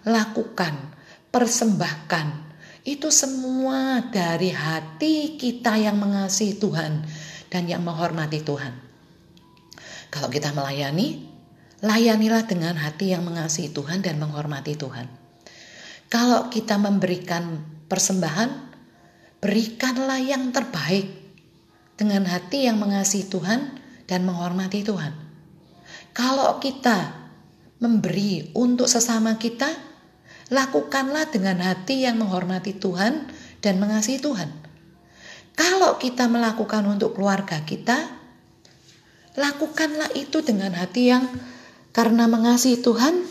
lakukan, 0.07 0.95
persembahkan 1.35 2.45
itu 2.85 3.09
semua 3.09 4.07
dari 4.13 4.53
hati 4.53 5.41
kita 5.41 5.81
yang 5.81 5.97
mengasihi 5.97 6.61
Tuhan 6.61 7.03
dan 7.49 7.65
yang 7.65 7.81
menghormati 7.81 8.45
Tuhan. 8.45 8.77
Kalau 10.13 10.29
kita 10.31 10.53
melayani, 10.53 11.34
layanilah 11.85 12.49
dengan 12.49 12.81
hati 12.81 13.13
yang 13.13 13.29
mengasihi 13.29 13.69
Tuhan 13.69 14.01
dan 14.01 14.17
menghormati 14.17 14.73
Tuhan. 14.73 15.05
Kalau 16.09 16.49
kita 16.49 16.81
memberikan 16.81 17.61
persembahan, 17.93 18.73
berikanlah 19.45 20.17
yang 20.25 20.49
terbaik 20.49 21.13
dengan 22.01 22.25
hati 22.25 22.65
yang 22.65 22.81
mengasihi 22.81 23.29
Tuhan 23.29 23.77
dan 24.09 24.25
menghormati 24.25 24.81
Tuhan. 24.81 25.13
Kalau 26.17 26.57
kita 26.57 27.29
memberi 27.85 28.49
untuk 28.57 28.89
sesama 28.89 29.37
kita, 29.37 29.69
lakukanlah 30.49 31.29
dengan 31.29 31.61
hati 31.61 32.09
yang 32.09 32.17
menghormati 32.17 32.73
Tuhan 32.81 33.29
dan 33.61 33.75
mengasihi 33.77 34.25
Tuhan. 34.25 34.49
Kalau 35.55 36.01
kita 36.01 36.27
melakukan 36.33 36.83
untuk 36.89 37.15
keluarga 37.19 37.61
kita, 37.63 38.11
lakukanlah 39.37 40.11
itu 40.17 40.41
dengan 40.41 40.73
hati 40.75 41.13
yang 41.13 41.25
karena 41.95 42.27
mengasihi 42.27 42.83
Tuhan 42.83 43.23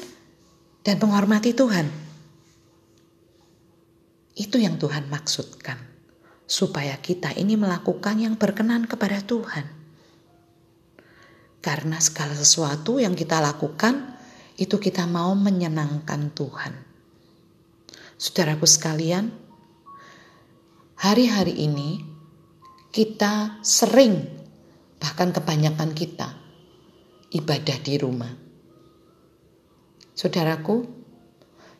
dan 0.87 0.95
menghormati 1.03 1.51
Tuhan. 1.51 1.91
Itu 4.39 4.57
yang 4.57 4.79
Tuhan 4.79 5.11
maksudkan. 5.11 5.91
Supaya 6.43 6.99
kita 6.99 7.35
ini 7.35 7.59
melakukan 7.59 8.19
yang 8.19 8.35
berkenan 8.39 8.87
kepada 8.87 9.19
Tuhan. 9.23 9.67
Karena 11.63 11.99
segala 11.99 12.35
sesuatu 12.35 12.99
yang 12.99 13.15
kita 13.15 13.39
lakukan 13.39 14.19
itu 14.59 14.79
kita 14.79 15.07
mau 15.07 15.31
menyenangkan 15.35 16.35
Tuhan. 16.35 16.73
Saudaraku 18.19 18.67
sekalian, 18.67 19.31
hari-hari 20.99 21.63
ini 21.67 22.03
kita 22.91 23.63
sering 23.63 24.27
bahkan 24.99 25.31
kebanyakan 25.31 25.95
kita 25.95 26.35
ibadah 27.33 27.77
di 27.81 27.95
rumah. 27.97 28.42
Saudaraku, 30.13 30.85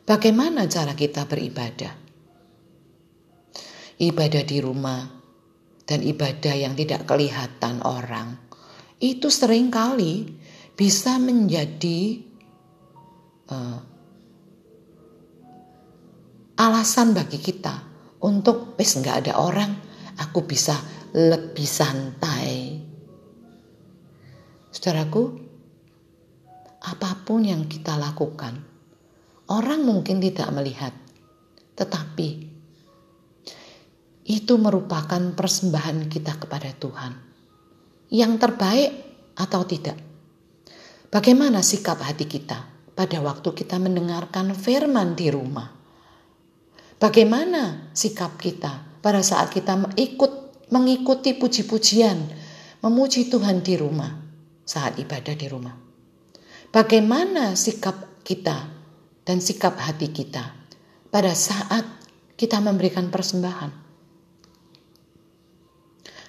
bagaimana 0.04 0.66
cara 0.66 0.92
kita 0.92 1.26
beribadah? 1.26 2.04
ibadah 3.98 4.42
di 4.42 4.58
rumah 4.58 5.06
dan 5.84 6.00
ibadah 6.02 6.54
yang 6.56 6.74
tidak 6.74 7.06
kelihatan 7.06 7.78
orang 7.84 8.34
itu 8.98 9.28
sering 9.28 9.68
kali 9.70 10.26
bisa 10.74 11.20
menjadi 11.20 12.24
uh, 13.52 13.78
alasan 16.58 17.14
bagi 17.14 17.38
kita 17.38 17.84
untuk 18.24 18.74
wes 18.74 18.98
nggak 18.98 19.28
ada 19.28 19.34
orang 19.38 19.70
aku 20.18 20.42
bisa 20.48 20.74
lebih 21.14 21.68
santai 21.68 22.80
saudaraku 24.74 25.43
apa 27.04 27.28
pun 27.28 27.44
yang 27.44 27.68
kita 27.68 28.00
lakukan 28.00 28.56
orang 29.52 29.84
mungkin 29.84 30.24
tidak 30.24 30.48
melihat 30.56 30.96
tetapi 31.76 32.54
itu 34.24 34.56
merupakan 34.56 35.20
persembahan 35.36 36.08
kita 36.08 36.40
kepada 36.40 36.72
Tuhan. 36.72 37.12
Yang 38.08 38.32
terbaik 38.40 38.92
atau 39.36 39.62
tidak? 39.68 40.00
Bagaimana 41.12 41.60
sikap 41.60 42.00
hati 42.00 42.24
kita 42.24 42.58
pada 42.96 43.20
waktu 43.20 43.52
kita 43.52 43.76
mendengarkan 43.76 44.56
firman 44.56 45.12
di 45.12 45.28
rumah? 45.28 45.68
Bagaimana 46.96 47.92
sikap 47.92 48.40
kita 48.40 49.02
pada 49.04 49.20
saat 49.20 49.52
kita 49.52 49.92
ikut 49.92 50.32
mengikuti 50.72 51.36
puji-pujian, 51.36 52.16
memuji 52.80 53.28
Tuhan 53.28 53.60
di 53.60 53.76
rumah 53.76 54.08
saat 54.64 54.96
ibadah 54.96 55.34
di 55.36 55.46
rumah? 55.52 55.83
Bagaimana 56.74 57.54
sikap 57.54 58.26
kita 58.26 58.66
dan 59.22 59.38
sikap 59.38 59.78
hati 59.78 60.10
kita 60.10 60.42
pada 61.06 61.30
saat 61.30 61.86
kita 62.34 62.58
memberikan 62.58 63.14
persembahan? 63.14 63.70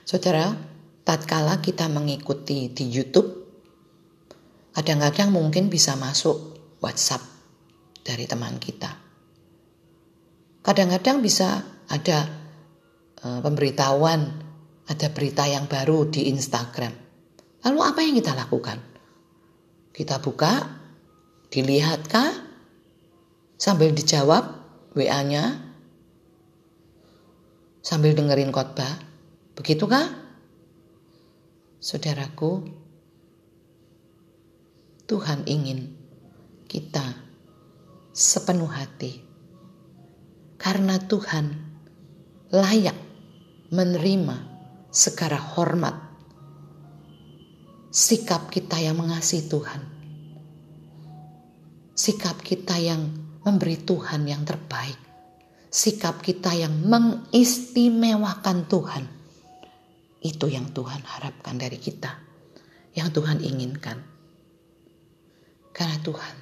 Saudara, 0.06 0.54
tatkala 1.02 1.66
kita 1.66 1.90
mengikuti 1.90 2.70
di 2.70 2.86
YouTube, 2.94 3.26
kadang-kadang 4.78 5.34
mungkin 5.34 5.66
bisa 5.66 5.98
masuk 5.98 6.54
WhatsApp 6.78 7.26
dari 8.06 8.30
teman 8.30 8.62
kita. 8.62 9.02
Kadang-kadang 10.62 11.26
bisa 11.26 11.66
ada 11.90 12.22
uh, 13.26 13.42
pemberitahuan, 13.42 14.22
ada 14.86 15.08
berita 15.10 15.50
yang 15.50 15.66
baru 15.66 16.06
di 16.06 16.30
Instagram. 16.30 16.94
Lalu 17.66 17.80
apa 17.82 18.00
yang 18.06 18.14
kita 18.14 18.38
lakukan? 18.38 18.95
Kita 19.96 20.20
buka, 20.20 20.60
dilihatkah, 21.48 22.36
sambil 23.56 23.96
dijawab 23.96 24.44
WA-nya, 24.92 25.56
sambil 27.80 28.12
dengerin 28.12 28.52
khotbah, 28.52 29.06
Begitukah? 29.56 30.12
Saudaraku, 31.80 32.68
Tuhan 35.08 35.48
ingin 35.48 35.96
kita 36.68 37.16
sepenuh 38.12 38.68
hati. 38.68 39.24
Karena 40.60 41.00
Tuhan 41.00 41.56
layak 42.52 43.00
menerima 43.72 44.38
segala 44.92 45.40
hormat 45.40 46.05
sikap 47.96 48.52
kita 48.52 48.76
yang 48.84 49.00
mengasihi 49.00 49.48
Tuhan 49.48 49.82
sikap 51.96 52.44
kita 52.44 52.76
yang 52.76 53.08
memberi 53.48 53.80
Tuhan 53.80 54.28
yang 54.28 54.44
terbaik 54.44 55.00
sikap 55.72 56.20
kita 56.20 56.52
yang 56.52 56.76
mengistimewakan 56.84 58.68
Tuhan 58.68 59.16
itu 60.26 60.50
yang 60.50 60.74
Tuhan 60.74 61.06
harapkan 61.06 61.54
dari 61.54 61.78
kita, 61.78 62.18
yang 62.98 63.14
Tuhan 63.14 63.46
inginkan. 63.46 64.02
Karena 65.70 66.02
Tuhan 66.02 66.36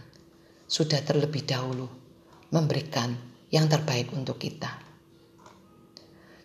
sudah 0.63 1.03
terlebih 1.03 1.43
dahulu 1.43 1.91
memberikan 2.55 3.11
yang 3.51 3.67
terbaik 3.67 4.15
untuk 4.15 4.39
kita. 4.39 4.71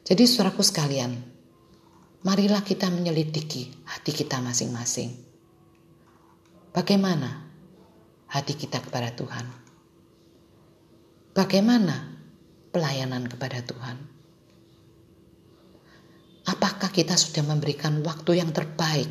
Jadi 0.03 0.25
suaraku 0.27 0.65
sekalian, 0.67 1.15
marilah 2.27 2.67
kita 2.67 2.91
menyelidiki 2.91 3.87
hati 3.87 4.11
kita 4.11 4.43
masing-masing. 4.43 5.15
Bagaimana 6.75 7.47
hati 8.27 8.59
kita 8.59 8.83
kepada 8.83 9.15
Tuhan? 9.15 9.47
Bagaimana 11.35 12.19
pelayanan 12.75 13.31
kepada 13.31 13.63
Tuhan? 13.63 13.97
Apakah 16.49 16.91
kita 16.91 17.15
sudah 17.15 17.45
memberikan 17.47 18.03
waktu 18.03 18.41
yang 18.41 18.51
terbaik 18.51 19.11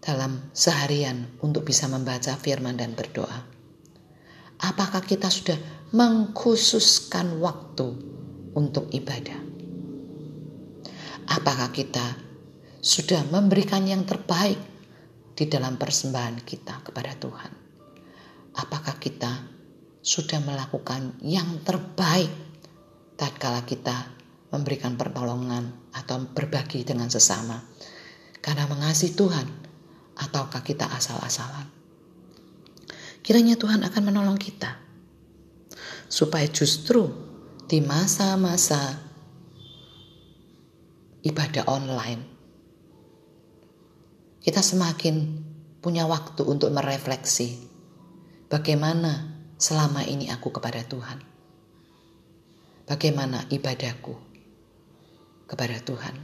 dalam 0.00 0.48
seharian 0.56 1.28
untuk 1.44 1.66
bisa 1.68 1.90
membaca 1.90 2.32
firman 2.40 2.78
dan 2.78 2.96
berdoa? 2.96 3.44
Apakah 4.62 5.02
kita 5.02 5.26
sudah 5.28 5.58
mengkhususkan 5.90 7.42
waktu 7.42 7.90
untuk 8.54 8.88
ibadah? 8.94 9.51
Apakah 11.32 11.72
kita 11.72 12.04
sudah 12.84 13.24
memberikan 13.32 13.88
yang 13.88 14.04
terbaik 14.04 14.60
di 15.32 15.48
dalam 15.48 15.80
persembahan 15.80 16.44
kita 16.44 16.84
kepada 16.84 17.16
Tuhan? 17.16 17.52
Apakah 18.52 19.00
kita 19.00 19.32
sudah 20.04 20.44
melakukan 20.44 21.16
yang 21.24 21.64
terbaik 21.64 22.28
tatkala 23.16 23.62
kita 23.62 24.12
memberikan 24.52 24.98
pertolongan 24.98 25.72
atau 25.94 26.26
berbagi 26.28 26.84
dengan 26.84 27.08
sesama. 27.08 27.62
Karena 28.42 28.66
mengasihi 28.66 29.14
Tuhan 29.14 29.46
ataukah 30.18 30.60
kita 30.60 30.90
asal-asalan. 30.90 31.70
Kiranya 33.22 33.54
Tuhan 33.54 33.86
akan 33.86 34.02
menolong 34.02 34.36
kita 34.36 34.76
supaya 36.10 36.44
justru 36.50 37.06
di 37.70 37.78
masa-masa 37.80 39.11
ibadah 41.22 41.66
online 41.70 42.22
kita 44.42 44.58
semakin 44.58 45.42
punya 45.78 46.06
waktu 46.06 46.42
untuk 46.42 46.74
merefleksi 46.74 47.62
bagaimana 48.50 49.38
selama 49.54 50.02
ini 50.02 50.26
aku 50.34 50.50
kepada 50.50 50.82
Tuhan. 50.82 51.22
Bagaimana 52.82 53.46
ibadahku? 53.46 54.32
kepada 55.52 55.76
Tuhan. 55.84 56.16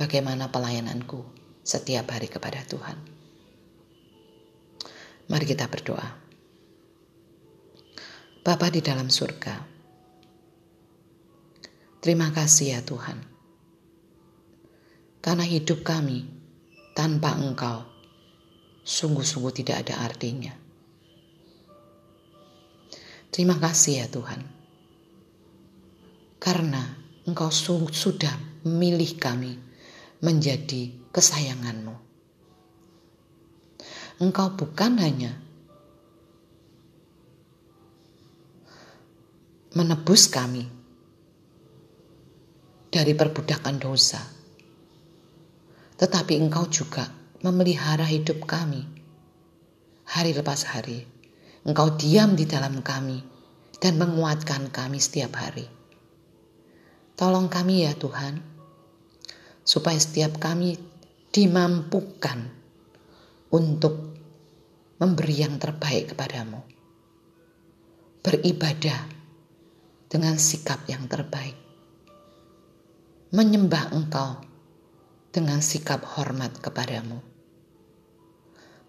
Bagaimana 0.00 0.48
pelayananku 0.48 1.20
setiap 1.60 2.08
hari 2.08 2.32
kepada 2.32 2.64
Tuhan. 2.64 2.96
Mari 5.28 5.44
kita 5.44 5.68
berdoa. 5.68 6.08
Bapa 8.40 8.72
di 8.72 8.80
dalam 8.80 9.12
surga, 9.12 9.60
terima 12.00 12.32
kasih 12.32 12.72
ya 12.72 12.80
Tuhan. 12.80 13.29
Karena 15.20 15.44
hidup 15.44 15.84
kami 15.84 16.24
tanpa 16.96 17.36
Engkau 17.36 17.84
sungguh-sungguh 18.80 19.52
tidak 19.52 19.86
ada 19.86 20.00
artinya. 20.04 20.56
Terima 23.30 23.60
kasih 23.60 24.02
ya 24.02 24.06
Tuhan. 24.10 24.40
Karena 26.40 26.82
Engkau 27.28 27.52
sudah 27.52 28.64
memilih 28.64 29.20
kami 29.20 29.60
menjadi 30.24 30.96
kesayanganmu. 31.12 31.94
Engkau 34.20 34.52
bukan 34.56 35.00
hanya 35.00 35.32
menebus 39.72 40.26
kami 40.26 40.66
dari 42.90 43.14
perbudakan 43.14 43.78
dosa, 43.78 44.18
tetapi 46.00 46.40
Engkau 46.40 46.64
juga 46.72 47.12
memelihara 47.44 48.08
hidup 48.08 48.48
kami 48.48 48.88
hari 50.08 50.32
lepas 50.34 50.64
hari. 50.66 51.04
Engkau 51.60 51.92
diam 51.94 52.34
di 52.34 52.48
dalam 52.48 52.80
kami 52.80 53.20
dan 53.78 54.00
menguatkan 54.00 54.72
kami 54.72 54.96
setiap 54.96 55.36
hari. 55.36 55.68
Tolong 57.14 57.52
kami 57.52 57.84
ya 57.84 57.92
Tuhan, 57.92 58.40
supaya 59.60 60.00
setiap 60.00 60.40
kami 60.40 60.80
dimampukan 61.28 62.48
untuk 63.52 64.16
memberi 64.96 65.36
yang 65.36 65.60
terbaik 65.60 66.16
kepadamu. 66.16 66.64
Beribadah 68.24 69.04
dengan 70.08 70.40
sikap 70.40 70.88
yang 70.88 71.04
terbaik. 71.06 71.56
Menyembah 73.36 73.94
engkau 73.94 74.49
dengan 75.30 75.62
sikap 75.62 76.02
hormat 76.02 76.58
kepadamu. 76.58 77.22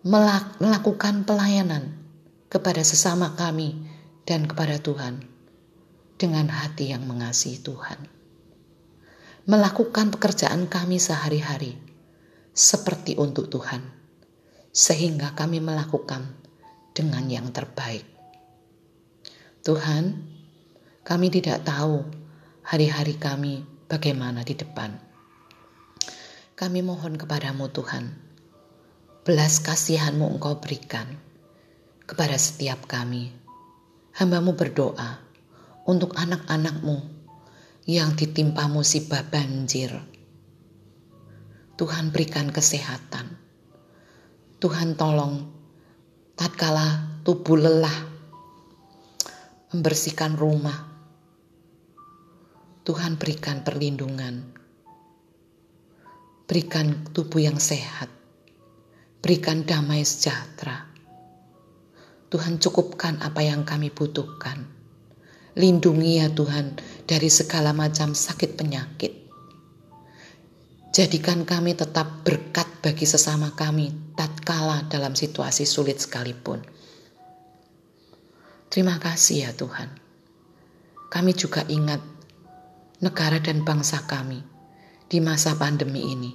Melakukan 0.02 1.22
pelayanan 1.30 1.94
kepada 2.50 2.82
sesama 2.82 3.38
kami 3.38 3.78
dan 4.26 4.50
kepada 4.50 4.82
Tuhan 4.82 5.22
dengan 6.18 6.50
hati 6.50 6.90
yang 6.94 7.06
mengasihi 7.06 7.62
Tuhan. 7.62 8.10
Melakukan 9.46 10.14
pekerjaan 10.14 10.66
kami 10.70 10.98
sehari-hari 11.02 11.78
seperti 12.54 13.18
untuk 13.18 13.50
Tuhan, 13.50 13.82
sehingga 14.74 15.34
kami 15.34 15.62
melakukan 15.62 16.26
dengan 16.94 17.26
yang 17.30 17.50
terbaik. 17.50 18.06
Tuhan, 19.62 20.26
kami 21.06 21.28
tidak 21.30 21.66
tahu 21.66 22.06
hari-hari 22.66 23.18
kami 23.18 23.66
bagaimana 23.86 24.46
di 24.46 24.54
depan. 24.54 25.11
Kami 26.62 26.86
mohon 26.86 27.18
kepadamu 27.18 27.74
Tuhan, 27.74 28.14
belas 29.26 29.66
kasihanmu 29.66 30.38
engkau 30.38 30.62
berikan 30.62 31.10
kepada 32.06 32.38
setiap 32.38 32.86
kami 32.86 33.34
hambamu 34.14 34.54
berdoa 34.54 35.26
untuk 35.90 36.14
anak-anakmu 36.14 37.02
yang 37.90 38.14
ditimpa 38.14 38.70
musibah 38.70 39.26
banjir. 39.26 39.90
Tuhan 41.82 42.14
berikan 42.14 42.54
kesehatan. 42.54 43.42
Tuhan 44.62 44.94
tolong 44.94 45.50
tatkala 46.38 47.18
tubuh 47.26 47.58
lelah 47.58 47.98
membersihkan 49.74 50.38
rumah. 50.38 50.78
Tuhan 52.86 53.18
berikan 53.18 53.66
perlindungan. 53.66 54.61
Berikan 56.52 57.08
tubuh 57.16 57.40
yang 57.40 57.64
sehat. 57.64 58.12
Berikan 59.24 59.64
damai 59.64 60.04
sejahtera 60.04 60.92
Tuhan 62.28 62.60
cukupkan 62.60 63.24
apa 63.24 63.40
yang 63.40 63.64
kami 63.64 63.88
butuhkan. 63.88 64.68
Lindungi 65.56 66.20
ya 66.20 66.28
Tuhan 66.28 66.76
dari 67.08 67.32
segala 67.32 67.72
macam 67.72 68.12
sakit 68.12 68.60
penyakit. 68.60 69.32
Jadikan 70.92 71.48
kami 71.48 71.72
tetap 71.72 72.28
berkat 72.28 72.68
bagi 72.84 73.08
sesama 73.08 73.56
kami 73.56 74.16
tatkala 74.20 74.92
dalam 74.92 75.16
situasi 75.16 75.64
sulit 75.64 76.04
sekalipun. 76.04 76.60
Terima 78.68 79.00
kasih 79.00 79.48
ya 79.48 79.52
Tuhan. 79.56 79.88
Kami 81.08 81.32
juga 81.32 81.64
ingat 81.72 82.04
negara 83.00 83.40
dan 83.40 83.64
bangsa 83.64 84.04
kami 84.04 84.61
di 85.12 85.20
masa 85.20 85.60
pandemi 85.60 86.16
ini. 86.16 86.32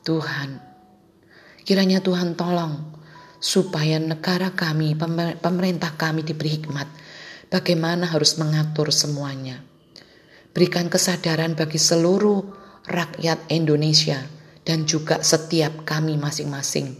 Tuhan, 0.00 0.56
kiranya 1.68 2.00
Tuhan 2.00 2.32
tolong 2.32 2.96
supaya 3.36 4.00
negara 4.00 4.56
kami, 4.56 4.96
pemerintah 5.36 5.92
kami 6.00 6.24
diberi 6.24 6.56
hikmat 6.56 6.88
bagaimana 7.52 8.08
harus 8.08 8.40
mengatur 8.40 8.88
semuanya. 8.88 9.60
Berikan 10.56 10.88
kesadaran 10.88 11.52
bagi 11.52 11.76
seluruh 11.76 12.40
rakyat 12.88 13.52
Indonesia 13.52 14.16
dan 14.64 14.88
juga 14.88 15.20
setiap 15.20 15.84
kami 15.84 16.16
masing-masing 16.16 16.96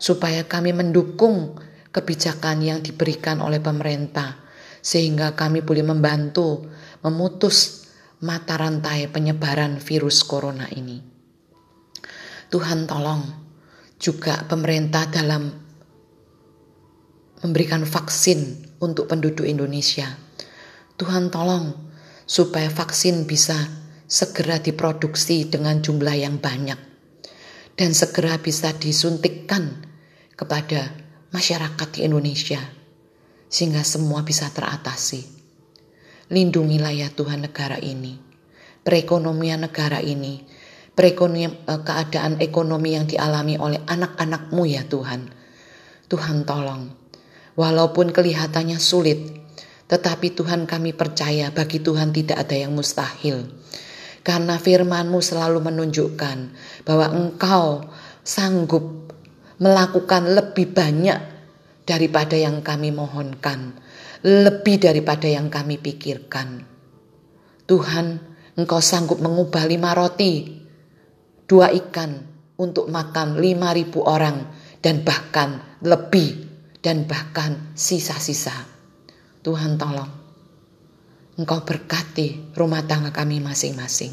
supaya 0.00 0.48
kami 0.48 0.72
mendukung 0.72 1.60
kebijakan 1.92 2.64
yang 2.64 2.80
diberikan 2.80 3.44
oleh 3.44 3.60
pemerintah 3.60 4.40
sehingga 4.82 5.36
kami 5.38 5.62
boleh 5.62 5.84
membantu 5.86 6.66
memutus 7.04 7.81
mata 8.22 8.54
rantai 8.54 9.10
penyebaran 9.10 9.82
virus 9.82 10.22
corona 10.22 10.70
ini. 10.70 11.02
Tuhan 12.46 12.86
tolong 12.86 13.22
juga 13.98 14.46
pemerintah 14.46 15.10
dalam 15.10 15.50
memberikan 17.42 17.82
vaksin 17.82 18.70
untuk 18.78 19.10
penduduk 19.10 19.42
Indonesia. 19.42 20.06
Tuhan 20.94 21.34
tolong 21.34 21.74
supaya 22.22 22.70
vaksin 22.70 23.26
bisa 23.26 23.58
segera 24.06 24.62
diproduksi 24.62 25.50
dengan 25.50 25.82
jumlah 25.82 26.14
yang 26.14 26.38
banyak 26.38 26.78
dan 27.74 27.90
segera 27.90 28.38
bisa 28.38 28.70
disuntikkan 28.76 29.82
kepada 30.38 30.94
masyarakat 31.34 31.88
di 31.98 32.06
Indonesia 32.06 32.60
sehingga 33.50 33.82
semua 33.82 34.22
bisa 34.22 34.46
teratasi. 34.46 35.41
Lindungilah 36.32 36.96
ya 36.96 37.12
Tuhan 37.12 37.44
negara 37.44 37.76
ini, 37.76 38.16
perekonomian 38.80 39.68
negara 39.68 40.00
ini, 40.00 40.40
perekonomian 40.96 41.52
eh, 41.68 41.80
keadaan 41.84 42.40
ekonomi 42.40 42.96
yang 42.96 43.04
dialami 43.04 43.60
oleh 43.60 43.84
anak-anakmu 43.84 44.62
ya 44.64 44.88
Tuhan. 44.88 45.28
Tuhan 46.08 46.44
tolong 46.48 47.02
Walaupun 47.52 48.16
kelihatannya 48.16 48.80
sulit, 48.80 49.28
tetapi 49.84 50.32
Tuhan 50.32 50.64
kami 50.64 50.96
percaya 50.96 51.52
bagi 51.52 51.84
Tuhan 51.84 52.08
tidak 52.16 52.48
ada 52.48 52.56
yang 52.56 52.72
mustahil. 52.72 53.44
Karena 54.24 54.56
firmanmu 54.56 55.20
selalu 55.20 55.60
menunjukkan 55.60 56.38
bahwa 56.88 57.12
engkau 57.12 57.92
sanggup 58.24 59.12
melakukan 59.60 60.32
lebih 60.32 60.72
banyak 60.72 61.20
daripada 61.84 62.40
yang 62.40 62.64
kami 62.64 62.88
mohonkan. 62.88 63.76
Lebih 64.22 64.78
daripada 64.78 65.26
yang 65.26 65.50
kami 65.50 65.82
pikirkan. 65.82 66.62
Tuhan, 67.66 68.06
engkau 68.54 68.78
sanggup 68.78 69.18
mengubah 69.18 69.66
lima 69.66 69.90
roti, 69.98 70.62
dua 71.46 71.74
ikan 71.74 72.22
untuk 72.54 72.86
makan 72.86 73.42
lima 73.42 73.74
ribu 73.74 74.06
orang 74.06 74.46
dan 74.78 75.02
bahkan 75.02 75.78
lebih 75.82 76.46
dan 76.78 77.10
bahkan 77.10 77.74
sisa-sisa. 77.74 78.54
Tuhan 79.42 79.74
tolong, 79.74 80.22
Engkau 81.32 81.64
berkati 81.64 82.52
rumah 82.52 82.84
tangga 82.84 83.08
kami 83.08 83.40
masing-masing. 83.40 84.12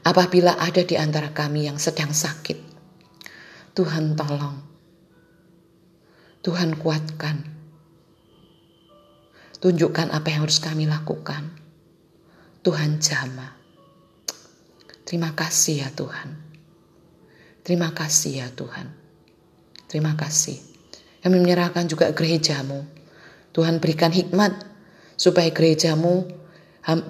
Apabila 0.00 0.56
ada 0.56 0.80
di 0.80 0.96
antara 0.96 1.36
kami 1.36 1.68
yang 1.68 1.76
sedang 1.76 2.16
sakit, 2.16 2.56
Tuhan 3.76 4.16
tolong. 4.16 4.64
Tuhan 6.40 6.80
kuatkan. 6.80 7.57
Tunjukkan 9.58 10.14
apa 10.14 10.26
yang 10.30 10.46
harus 10.46 10.62
kami 10.62 10.86
lakukan. 10.86 11.50
Tuhan 12.62 13.02
jama. 13.02 13.58
Terima 15.02 15.34
kasih 15.34 15.82
ya 15.82 15.90
Tuhan. 15.90 16.36
Terima 17.66 17.90
kasih 17.90 18.44
ya 18.44 18.48
Tuhan. 18.54 18.86
Terima 19.88 20.14
kasih. 20.14 20.60
Kami 21.24 21.36
menyerahkan 21.42 21.88
juga 21.90 22.12
gerejamu. 22.14 22.86
Tuhan 23.56 23.82
berikan 23.82 24.14
hikmat 24.14 24.54
supaya 25.18 25.50
gerejamu, 25.50 26.28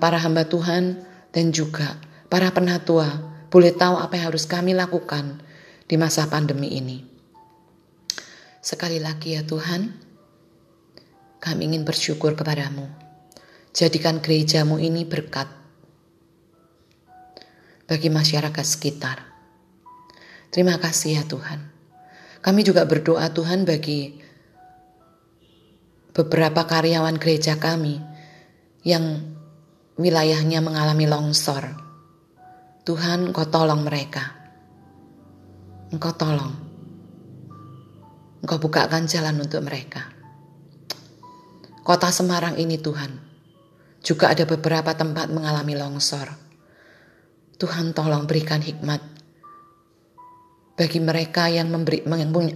para 0.01 0.17
hamba 0.17 0.49
Tuhan, 0.49 1.05
dan 1.35 1.53
juga 1.53 2.01
para 2.33 2.49
penatua 2.55 3.21
boleh 3.53 3.77
tahu 3.77 4.01
apa 4.01 4.17
yang 4.17 4.33
harus 4.33 4.49
kami 4.49 4.73
lakukan 4.73 5.45
di 5.85 6.01
masa 6.01 6.25
pandemi 6.29 6.73
ini. 6.73 7.05
Sekali 8.65 9.01
lagi 9.01 9.37
ya 9.37 9.45
Tuhan, 9.45 10.08
kami 11.39 11.71
ingin 11.71 11.87
bersyukur 11.87 12.35
kepadamu. 12.35 12.87
Jadikan 13.71 14.19
gerejamu 14.19 14.83
ini 14.83 15.07
berkat 15.07 15.47
bagi 17.87 18.11
masyarakat 18.11 18.67
sekitar. 18.67 19.23
Terima 20.51 20.77
kasih 20.83 21.23
ya 21.23 21.25
Tuhan. 21.25 21.71
Kami 22.43 22.61
juga 22.67 22.83
berdoa 22.87 23.31
Tuhan 23.31 23.63
bagi 23.63 24.19
beberapa 26.11 26.67
karyawan 26.67 27.15
gereja 27.23 27.55
kami 27.63 28.03
yang 28.83 29.23
wilayahnya 29.95 30.59
mengalami 30.59 31.07
longsor. 31.07 31.71
Tuhan, 32.83 33.31
Engkau 33.31 33.47
tolong 33.47 33.85
mereka. 33.87 34.35
Engkau 35.95 36.13
tolong. 36.19 36.55
Engkau 38.43 38.59
bukakan 38.59 39.05
jalan 39.07 39.39
untuk 39.45 39.61
mereka. 39.63 40.18
Kota 41.89 42.13
Semarang 42.13 42.61
ini 42.61 42.77
Tuhan, 42.77 43.17
juga 44.05 44.29
ada 44.29 44.45
beberapa 44.45 44.93
tempat 44.93 45.33
mengalami 45.33 45.73
longsor. 45.73 46.29
Tuhan 47.57 47.97
tolong 47.97 48.29
berikan 48.29 48.61
hikmat 48.61 49.01
bagi 50.77 51.01
mereka 51.01 51.49
yang 51.49 51.73
memberi 51.73 52.05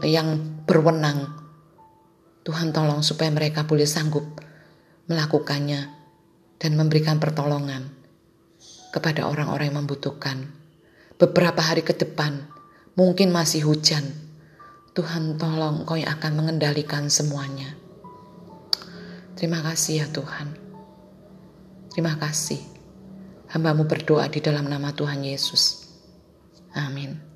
yang 0.04 0.60
berwenang 0.68 1.32
Tuhan 2.44 2.76
tolong 2.76 3.00
supaya 3.00 3.32
mereka 3.32 3.64
boleh 3.64 3.88
sanggup 3.88 4.36
melakukannya 5.08 5.80
dan 6.60 6.72
memberikan 6.76 7.16
pertolongan 7.16 7.88
kepada 8.92 9.24
orang-orang 9.24 9.72
yang 9.72 9.80
membutuhkan. 9.80 10.52
Beberapa 11.16 11.64
hari 11.64 11.80
ke 11.80 11.96
depan 11.96 12.52
mungkin 13.00 13.32
masih 13.32 13.64
hujan. 13.64 14.12
Tuhan 14.92 15.40
tolong 15.40 15.88
kau 15.88 15.96
yang 15.96 16.20
akan 16.20 16.36
mengendalikan 16.36 17.08
semuanya. 17.08 17.80
Terima 19.42 19.58
kasih 19.58 19.94
ya 19.98 20.06
Tuhan. 20.06 20.54
Terima 21.90 22.14
kasih. 22.14 22.62
Hambamu 23.50 23.90
berdoa 23.90 24.30
di 24.30 24.38
dalam 24.38 24.70
nama 24.70 24.94
Tuhan 24.94 25.26
Yesus. 25.26 25.90
Amin. 26.78 27.31